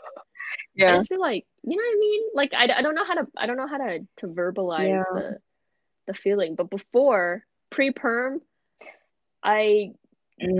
[0.74, 0.96] Yeah.
[0.96, 2.23] just feel like you know what I mean.
[2.35, 5.05] Like I, I don't know how to I don't know how to to verbalize Yeah.
[5.15, 5.39] the
[6.07, 6.55] the feeling.
[6.55, 8.41] But before pre perm,
[9.43, 9.93] I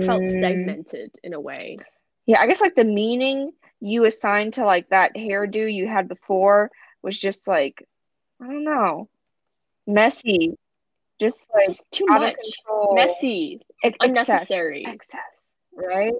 [0.05, 0.39] felt Mm.
[0.39, 1.77] segmented in a way.
[2.25, 6.71] Yeah, I guess like the meaning you assigned to like that hairdo you had before
[7.01, 7.85] was just like,
[8.41, 9.09] I don't know,
[9.85, 10.57] messy,
[11.19, 14.85] just like Just too out of much, control, messy, ex- unnecessary.
[14.87, 16.13] excess, right?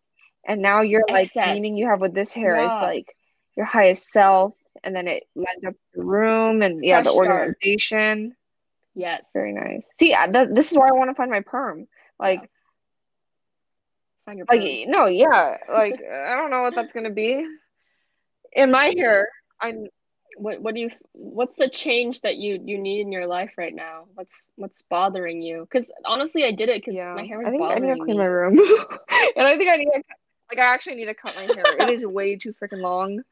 [0.48, 1.56] And now you're like Excess.
[1.56, 3.16] meaning you have with this hair is like
[3.56, 4.54] your highest self,
[4.86, 7.48] and then it lines up the room and yeah, the Fresh start.
[7.48, 8.36] organization.
[8.94, 9.26] Yes.
[9.34, 9.90] Very nice.
[9.96, 11.88] See, I- th- this is why I want to find my perm.
[12.20, 12.48] Like, Yeah.
[14.26, 17.46] Find your like no, yeah, like I don't know what that's gonna be.
[18.54, 19.28] In my hair,
[19.62, 19.76] I
[20.38, 23.74] what what do you what's the change that you you need in your life right
[23.76, 24.06] now?
[24.16, 25.68] What's what's bothering you?
[25.70, 27.98] Because honestly, I did it because Yeah, my hair was I think I need bothering
[28.00, 28.24] to clean me.
[28.24, 28.58] my room,
[29.36, 30.02] and I think I need to
[30.50, 31.78] like I actually need to cut my hair.
[31.78, 33.22] It is way too freaking long.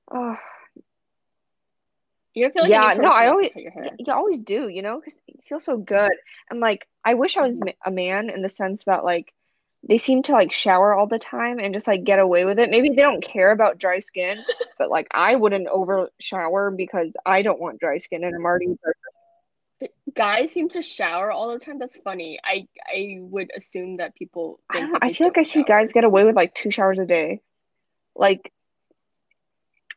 [0.10, 0.36] Oh,
[2.34, 3.90] You feel like yeah, no, I always you cut your hair.
[3.98, 6.12] you always do, you know, because it feels so good.
[6.50, 7.74] And like I wish I was Mhm.
[7.84, 9.32] a man in the sense that like
[9.88, 12.70] they seem to like shower all the time and just like get away with it.
[12.70, 14.44] Maybe they don't care about dry skin,
[14.78, 18.76] but like I wouldn't over shower because I don't want dry skin and I'm already
[20.14, 21.78] Guys seem to shower all the time.
[21.78, 22.38] That's funny.
[22.44, 25.42] I I would assume that people I think don't know, that I feel like I
[25.42, 25.64] see shower.
[25.64, 27.42] guys get away with like two showers a day.
[28.16, 28.52] Like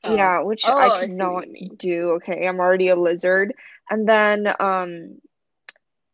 [0.03, 0.15] Oh.
[0.15, 1.77] Yeah, which Oh, I I could see what not you mean.
[1.77, 2.11] do.
[2.17, 3.53] Okay, I'm already a lizard.
[3.89, 5.19] And then um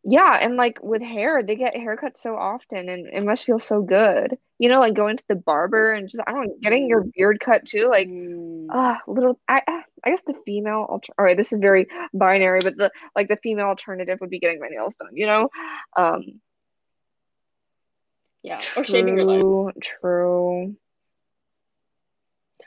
[0.04, 3.80] yeah, and like with hair, they get haircuts so often and it must feel so
[3.82, 4.36] good.
[4.58, 7.40] You know, like going to the barber and just I don't know, getting your beard
[7.40, 11.36] cut too, like Mm, ah little I I I guess the female alter all right,
[11.36, 14.96] this is very binary, but the like the female alternative would be getting my nails
[14.96, 15.48] done, you know?
[15.96, 16.40] Um
[18.42, 18.66] yeah.
[18.76, 19.44] Or shaving your legs.
[19.46, 20.76] true, true.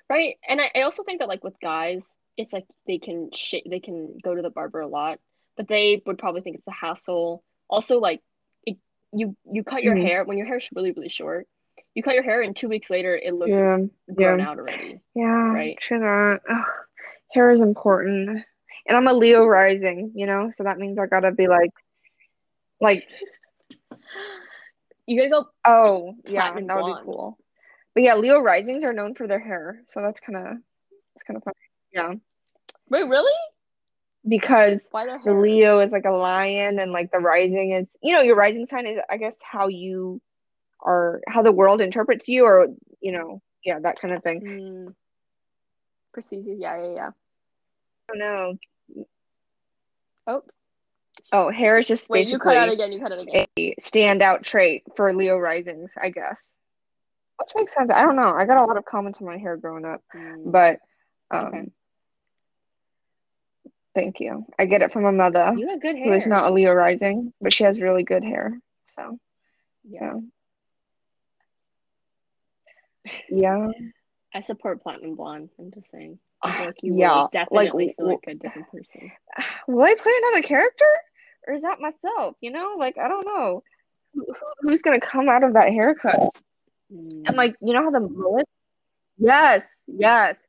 [0.10, 0.36] Right.
[0.48, 2.06] And I, I also think that like with guys,
[2.38, 5.20] it's like they can sh they can go to the barber a lot,
[5.58, 7.44] but they would probably think it's a hassle.
[7.70, 8.22] Also, like
[8.66, 8.78] it,
[9.14, 10.04] you you cut your Mhm.
[10.04, 11.48] hair when your hair's really, really short.
[11.94, 13.78] You cut your hair and two weeks later it looks Yeah,
[14.14, 14.50] grown yeah.
[14.50, 15.02] out already.
[15.16, 15.78] Yeah, Right.
[15.80, 16.42] true that.
[16.50, 16.66] Ugh,
[17.34, 18.44] hair is important.
[18.88, 21.72] And I'm a Leo rising, you know, so that means I gotta be like,
[22.80, 23.04] like,
[25.06, 27.38] You gotta go oh, yeah, that would be cool.
[27.98, 30.58] But yeah, Leo risings are known for their hair, so that's kind of,
[31.16, 31.56] it's kind of funny.
[31.92, 32.14] Yeah,
[32.92, 33.34] Wait, really?
[34.28, 35.34] because the?
[35.34, 38.86] Leo is like a lion, and like the rising is, you know, your rising sign
[38.86, 40.22] is, I guess, how you
[40.80, 42.68] are, how the world interprets you, or,
[43.02, 44.42] you know, yeah, that kind of thing.
[44.42, 44.96] Mm.
[46.14, 46.56] Perceives you.
[46.60, 47.10] Yeah, yeah, yeah.
[48.12, 48.60] Oh don't.
[50.28, 50.44] Oh,
[51.32, 52.86] Oh, hair is just wait, you cut out basically.
[52.86, 52.92] again.
[52.92, 53.48] You cut it again.
[53.58, 56.57] a standout trait for Leo risings, I guess.
[57.40, 57.92] Which makes sense.
[57.94, 58.34] I don't know.
[58.34, 60.52] I got a lot of comments on my hair growing up, Mm.
[60.52, 60.80] but
[61.30, 61.72] um, Okay.
[63.96, 64.46] thank you.
[64.58, 67.34] I get it from a mother You got good who is not a Leo rising,
[67.42, 68.60] but she has really good hair.
[68.96, 69.20] So
[69.84, 70.14] Yeah.
[73.30, 73.68] yeah,
[74.34, 75.50] I support platinum blonde.
[75.60, 76.20] I'm just saying.
[76.44, 77.14] Like you yeah.
[77.14, 79.12] will Like, definitely feel like a different person.
[79.68, 80.86] will I play another character,
[81.48, 82.36] or is that myself?
[82.42, 83.64] You know, like I don't know.
[84.14, 84.26] Who-
[84.62, 86.36] who's gonna come out of that haircut?
[86.94, 87.28] Mm.
[87.28, 88.50] And like, you know how the mullets?
[89.18, 90.40] Yes, yes.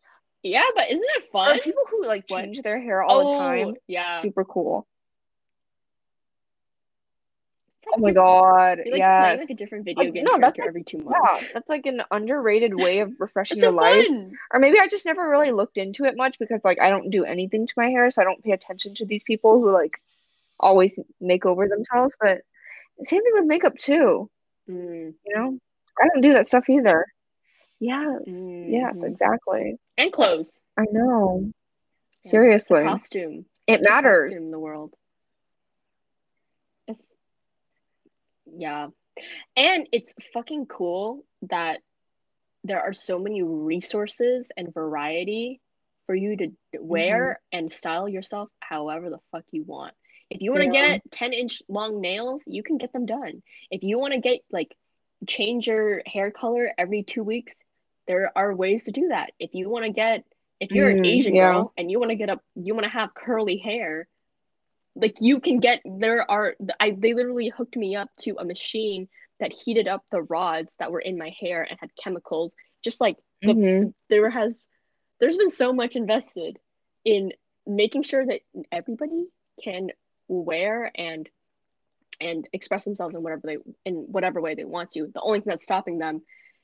[0.42, 1.60] Yeah, but isn't it Or fun?
[1.60, 2.42] people who like What?
[2.42, 3.74] change their hair all the Oh, time.
[3.86, 4.20] yeah.
[4.20, 4.86] Super cool.
[7.86, 9.18] Like Oh my god, you're like yes.
[9.18, 11.44] playing like a different video Like, game no, that's character like every two yeah, months.
[11.54, 14.06] that's like an underrated way of refreshing your so life.
[14.06, 14.32] fun.
[14.52, 17.24] Or maybe I just never really looked into it much because like I don't do
[17.24, 20.00] anything to my hair, so I don't pay attention to these people who like
[20.60, 22.14] always make over themselves.
[22.20, 22.42] But
[23.02, 24.30] same thing with makeup too,
[24.68, 25.58] Mm, you know?
[26.00, 27.06] I don't do that stuff either.
[27.80, 29.06] Yes, yes, mhm.
[29.06, 29.76] exactly.
[29.96, 30.52] And clothes.
[30.76, 31.40] I know.
[31.44, 31.50] Yeah.
[32.24, 32.82] The Seriously.
[32.84, 33.46] costume.
[33.66, 34.34] It The matters.
[34.34, 34.94] in the world.
[36.86, 37.04] It's
[38.56, 38.88] yeah.
[39.56, 41.80] And it's fucking cool that
[42.64, 45.60] there are so many resources and variety
[46.06, 49.94] for you to wear and style yourself however the fuck you want.
[50.30, 50.98] If you want to Yeah.
[50.98, 53.42] get 10 inch long nails, you can get them done.
[53.70, 54.74] If you want to get like
[55.26, 57.54] change your hair color every two weeks,
[58.06, 59.32] there are ways to do that.
[59.38, 60.24] If you want to get,
[60.60, 61.52] if you're an Mm, Asian yeah.
[61.52, 64.08] girl and you want to get up, you want to have curly hair,
[64.94, 69.08] like you can get, there are, I, they literally hooked me up to a machine
[69.40, 72.52] that heated up the rods that were in my hair and had chemicals.
[72.82, 73.94] Just like the Mhm.
[74.08, 74.60] there has
[75.20, 76.58] there's been so much invested
[77.04, 77.32] in
[77.66, 78.40] making sure that
[78.72, 79.26] everybody
[79.62, 79.90] can
[80.28, 81.28] wear and
[82.20, 85.08] and express themselves in whatever they in whatever way they want to.
[85.12, 86.22] The only thing that's stopping them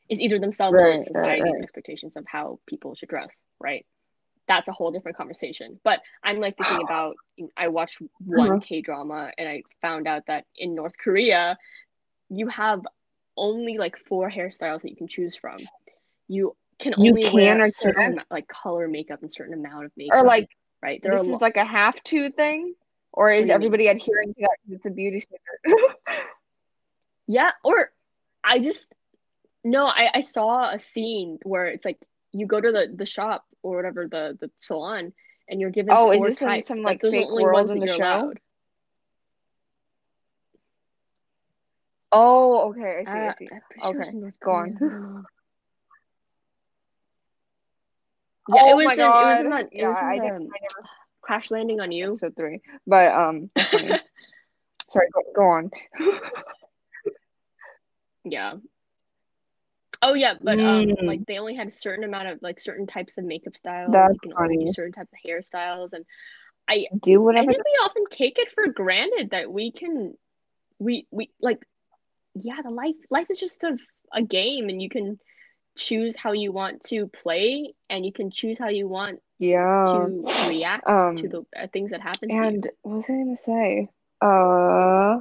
[0.09, 1.63] is either themselves or Right, right, society's right.
[1.63, 3.31] expectations of how people should dress,
[3.61, 3.87] right?
[4.47, 5.81] That's a whole different conversation.
[5.85, 7.17] But I'm like thinking about
[7.57, 8.61] I watched one Uh-huh.
[8.61, 11.57] K drama and I found out that in North Korea
[12.29, 12.83] you have
[13.37, 15.59] only like four hairstyles that you can choose from.
[16.29, 18.31] You can You only can wear or certain can't?
[18.31, 20.23] like color makeup and certain amount of makeup.
[20.23, 20.49] Or like
[20.83, 21.01] right?
[21.03, 22.75] There this is lo- like a half to thing?
[23.17, 25.95] Or is everybody adhering to that because it's a beauty standard?
[27.29, 27.93] yeah, or
[28.43, 28.93] I just
[29.63, 31.99] no, I I saw a scene where it's like
[32.33, 35.13] you go to the the shop or whatever the the salon
[35.49, 36.67] and you're given Oh, is this in types.
[36.69, 38.03] some, Like, like, those fake world ones in the show?
[38.03, 38.41] allowed.
[42.11, 43.49] Oh, okay, I see, I Uh, see.
[43.53, 44.75] I'm pretty sure Okay, go on.
[44.75, 44.91] Korea.
[44.91, 45.23] I don't know.
[48.49, 49.51] Yeah, oh it was my in, it was in God.
[49.51, 50.89] that it Yeah, was in I the never- I never
[51.25, 52.17] Crash Landing on You.
[52.19, 53.51] So three, but um,
[54.91, 55.71] sorry, go, go on.
[58.25, 58.57] Yeah.
[60.03, 61.07] Oh yeah, but um, Mm.
[61.07, 63.93] like they only had a certain amount of like certain types of makeup styles.
[63.93, 66.05] That's you can only do certain types of hairstyles, and
[66.69, 67.51] I Do whatever.
[67.51, 70.15] I think we often take it for granted that we can,
[70.79, 71.65] we we like,
[72.35, 73.79] yeah, the life life is just a
[74.13, 75.19] a game, and you can
[75.77, 79.21] choose how you want to play, and you can choose how you want
[79.51, 79.85] yeah.
[79.93, 82.43] to react Um, to the uh, things that happen to you.
[82.43, 83.89] And what was I gonna say?
[84.21, 85.21] Uh,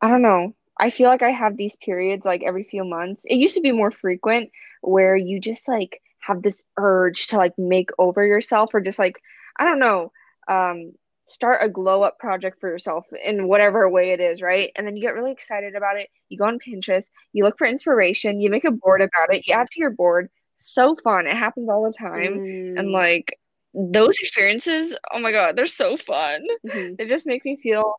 [0.00, 0.54] I don't know.
[0.78, 3.22] I feel like I have these periods like every few months.
[3.24, 4.50] It used to be more frequent
[4.80, 9.20] where you just like have this urge to like make over yourself or just like,
[9.58, 10.12] I don't know,
[10.48, 10.92] um,
[11.26, 14.72] start a glow up project for yourself in whatever way it is, right?
[14.76, 16.08] And then you get really excited about it.
[16.28, 19.54] You go on Pinterest, you look for inspiration, you make a board about it, you
[19.54, 20.28] add to your board.
[20.62, 21.26] So fun.
[21.26, 22.40] It happens all the time.
[22.76, 23.38] And Mm, like
[23.74, 26.42] those experiences, oh my God, they're so fun.
[26.64, 26.98] mhm.
[26.98, 27.96] They just make me feel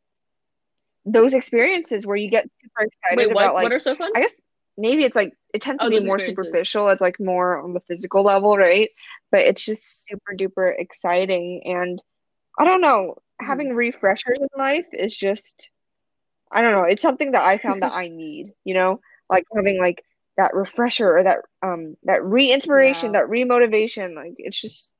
[1.05, 4.11] those experiences where you get super excited Wait, what about like what are so fun?
[4.16, 4.34] I guess
[4.78, 6.89] maybe it's like it tends to Oh, be more superficial.
[6.89, 8.89] It's like more on the physical level, right?
[9.32, 11.99] But it's just super duper exciting and
[12.59, 13.41] I don't know, Mhm.
[13.47, 15.72] having refreshers in life is just
[16.51, 19.01] I don't know, it's something that I found that I need, you know?
[19.30, 20.03] Like having like
[20.38, 23.19] that refresher or that um that re-inspiration, Yeah.
[23.19, 24.93] that re-motivation, like it's just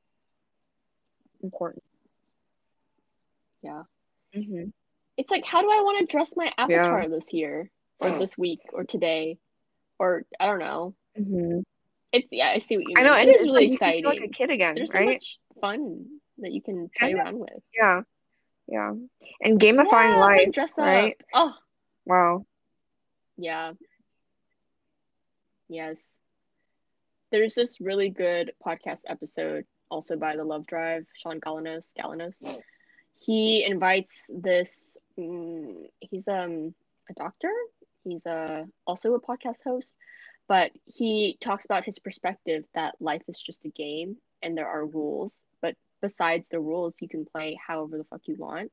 [1.42, 1.84] important.
[3.62, 3.84] Yeah.
[4.34, 4.66] hmm
[5.18, 7.70] It's like, how do I want to dress my avatar this year
[8.00, 9.38] or this week or today?
[10.00, 10.96] Or I don't know.
[11.16, 11.60] hmm
[12.12, 14.06] It's yeah, I see what you I know, it it's really like exciting.
[14.06, 15.14] like a kid again, There's so right?
[15.14, 16.06] much fun
[16.40, 17.64] that you can play around with.
[17.74, 18.02] Yeah.
[18.68, 18.94] Yeah.
[19.42, 20.86] And gamifying Yeah, life, dress up.
[20.86, 21.16] right?
[21.34, 21.54] Oh,
[22.06, 22.46] Wow.
[23.38, 23.74] yeah.
[25.74, 26.12] Yes.
[27.32, 32.36] There's this really good podcast episode also by the Love Drive, Shaun Galanos, Galanos.
[33.20, 36.76] He invites this mm, he's um
[37.10, 37.52] a doctor.
[38.04, 39.94] He's a also a podcast host,
[40.48, 44.86] but he talks about his perspective that life is just a game and there are
[44.86, 48.72] rules, but besides the rules, you can play however the fuck you want.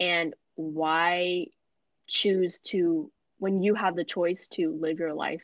[0.00, 1.46] And why
[2.08, 5.42] choose to when you have the choice to live your life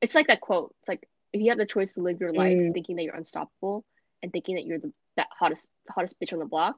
[0.00, 2.56] it's like that quote it's like if you have the choice to live your life
[2.56, 2.72] Mm.
[2.74, 3.84] thinking that you're unstoppable
[4.22, 6.76] and thinking that you're the that hottest hottest bitch on the block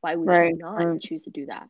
[0.00, 1.68] why would Right, you not choose to do that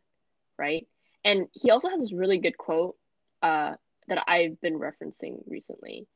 [0.57, 0.87] right
[1.23, 2.95] and he also has this really good quote
[3.41, 3.73] uh
[4.07, 6.07] that i've been referencing recently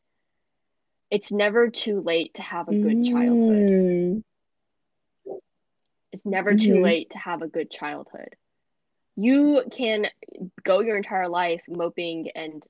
[1.10, 4.24] it's never too late to have a good childhood Mm.
[6.14, 6.84] It's never too Mhm.
[6.84, 8.36] late to have a good childhood.
[9.16, 10.08] You can
[10.64, 12.62] go your entire life moping and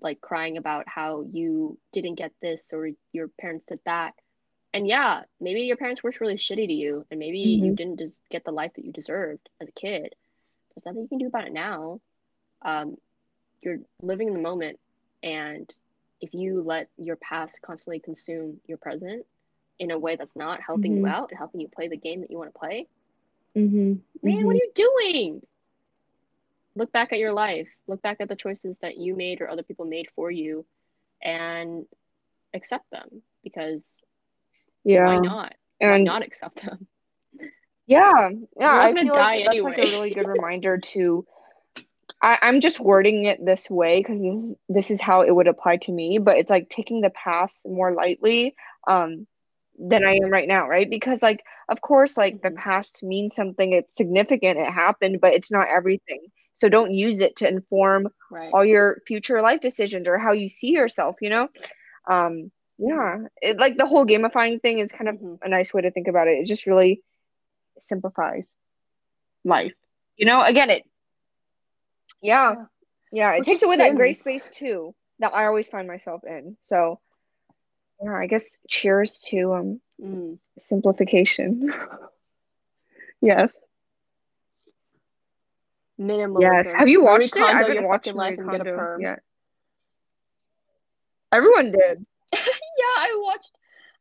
[0.00, 4.14] like crying about how you didn't get this or your parents did that.
[4.74, 7.76] And yeah, maybe your parents were really shitty to you and maybe you Mhm.
[7.76, 10.14] didn't just get the life that you deserved as a kid.
[10.74, 12.00] There's nothing you can do about it now.
[12.62, 12.96] Um,
[13.62, 14.78] you're living in the moment
[15.22, 15.72] and
[16.20, 19.24] if you let your past constantly consume your present
[19.78, 21.08] in a way that's not helping you Mhm.
[21.08, 22.86] out and helping you play the game that you want to play,
[23.54, 24.00] Mhm.
[24.22, 24.54] man, what Mhm.
[24.54, 25.46] are you doing?
[26.78, 27.68] Look back at your life.
[27.88, 30.66] Look back at the choices that you made or other people made for you
[31.22, 31.86] and
[32.54, 33.82] accept them because
[34.84, 35.06] Yeah.
[35.06, 35.54] why not?
[35.84, 36.88] Why And not accept them?
[37.86, 41.26] yeah, yeah, I gonna feel die like that's like a really good reminder to
[42.22, 45.78] I, I'm just wording it this way because this this is how it would apply
[45.78, 48.54] to me, but it's like taking the past more lightly
[48.88, 49.26] um
[49.78, 50.88] than I am right now, right?
[50.88, 52.52] Because like of course like the Mhm.
[52.52, 56.20] past means something, it's significant, it happened, but it's not everything.
[56.58, 58.50] So don't use it to inform Right.
[58.52, 61.48] all your future life decisions or how you see yourself, you know?
[62.10, 65.38] Um yeah, it like the whole gamifying thing is kind of Mhm.
[65.42, 66.38] a nice way to think about it.
[66.38, 67.02] It just really
[67.80, 68.56] simplifies
[69.44, 69.74] life.
[70.16, 70.84] You know, again, it
[72.22, 72.54] yeah,
[73.12, 73.32] Yeah.
[73.34, 76.56] it Which takes away that gray space too that I always find myself in.
[76.60, 77.00] So
[78.02, 80.38] yeah, I guess cheers to um Mm.
[80.58, 81.72] simplification.
[83.20, 83.52] yes.
[86.00, 86.40] Minimalism.
[86.40, 86.66] Yes.
[86.76, 87.42] Have you Marie watched it?
[87.42, 89.00] I haven't your watched fucking Marie life and get a perm.
[89.00, 89.20] yet.
[91.32, 92.06] Everyone did.
[92.32, 92.40] yeah,
[92.96, 93.50] I watched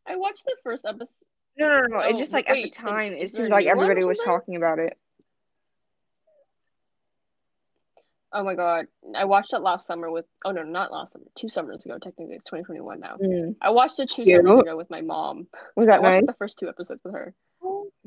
[0.05, 1.25] I watched the first episode.
[1.57, 1.97] No, no, no, no.
[1.97, 4.79] Oh, It's just like at the time, it seemed like one everybody was talking about
[4.79, 4.97] it.
[8.31, 8.85] Oh my god.
[9.15, 11.25] I watched it last summer with oh no, not last summer.
[11.35, 13.15] Two summers ago, technically it's 2021 now.
[13.21, 13.55] Mm.
[13.61, 14.45] I watched it two Cute.
[14.45, 15.47] summers ago with my mom.
[15.75, 16.25] Was I that watched nice?
[16.27, 17.33] the first two episodes with her.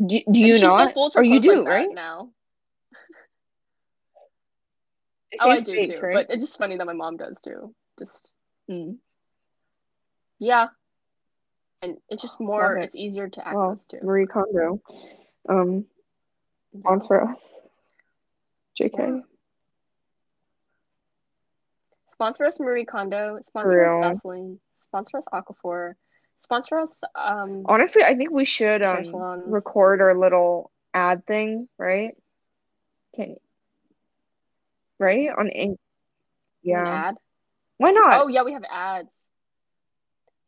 [0.06, 0.96] Do, do you still not?
[1.16, 1.88] Or you do, like right?
[1.92, 2.30] now.
[5.40, 5.98] Oh, I do too.
[6.00, 6.14] right?
[6.28, 7.74] But it's just funny that my mom does too.
[7.98, 8.30] Just
[8.68, 8.98] Mm.
[10.38, 10.68] yeah.
[11.82, 12.76] and it's just more.
[12.76, 12.84] It.
[12.84, 14.04] It's easier to Well, access to.
[14.04, 14.80] Marie Kondo.
[15.48, 15.86] Um,
[16.76, 17.52] sponsor us.
[18.78, 18.98] JK.
[18.98, 19.20] Yeah.
[22.12, 23.38] Sponsor us, Marie Kondo.
[23.42, 24.02] Sponsor real.
[24.04, 24.60] us, Vaseline.
[24.80, 25.94] Sponsor us, Aquaphor.
[26.42, 29.04] Sponsor us, um, Honestly, I think we should um
[29.50, 32.14] record our little ad thing, right?
[33.14, 33.36] Can
[35.00, 35.76] right on in an
[36.62, 36.86] yeah.
[36.86, 37.16] ad.
[37.78, 38.14] Why not?
[38.14, 39.16] Oh yeah, we have ads.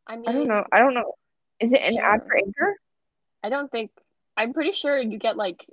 [0.07, 0.65] I mean, I don't know.
[0.71, 1.15] I don't know.
[1.59, 2.77] Is it an ad for Anchor?
[3.43, 3.91] I don't think.
[4.37, 5.65] I'm pretty sure you get like.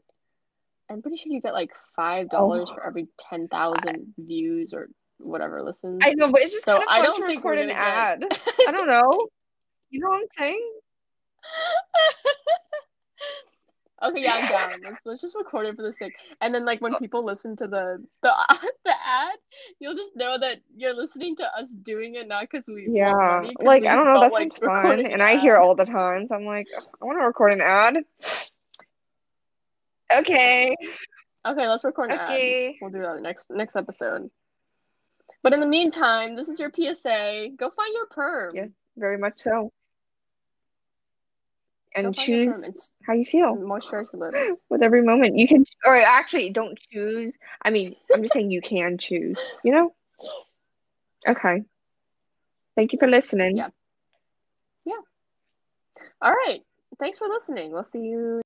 [0.90, 2.38] I'm pretty sure you get like five oh.
[2.38, 2.76] dollars Oh.
[2.76, 6.00] for every ten thousand views or whatever listens.
[6.04, 8.22] I know, but it's just So kind of I don't to think record an ad.
[8.22, 9.28] get- I don't know.
[9.92, 10.72] You know what I'm saying?
[14.04, 14.82] okay, yeah, I'm down.
[14.84, 16.14] Let's, let's just record it for the sake.
[16.42, 17.00] And then like when oh.
[17.00, 18.32] people listen to the the
[18.86, 19.38] the ad,
[19.80, 23.14] you'll just know that you're listening to us doing it, not because we Yeah.
[23.14, 25.00] 'cause Like we I don't know, that like sounds fun.
[25.00, 27.62] And an I hear all the time, so I'm like, I want to record an
[27.62, 27.98] ad.
[30.18, 30.76] Okay.
[31.46, 32.74] Okay, let's record an ad.
[32.82, 34.30] We'll do that next next episode.
[35.42, 37.50] But in the meantime, this is your PSA.
[37.58, 38.52] Go find your perm.
[38.56, 39.72] Yes, very much so.
[41.96, 44.62] And choose how you feel moisturize your lips.
[44.70, 45.38] with every moment.
[45.38, 47.38] You can, or actually, don't choose.
[47.64, 49.94] I mean, I'm just saying you can choose, you know?
[51.28, 51.64] Okay.
[52.78, 53.58] Thank you for listening.
[53.58, 53.68] Yeah.
[54.86, 54.94] Yeah.
[56.22, 56.62] All right.
[56.98, 57.74] Thanks for listening.
[57.74, 58.42] We'll see you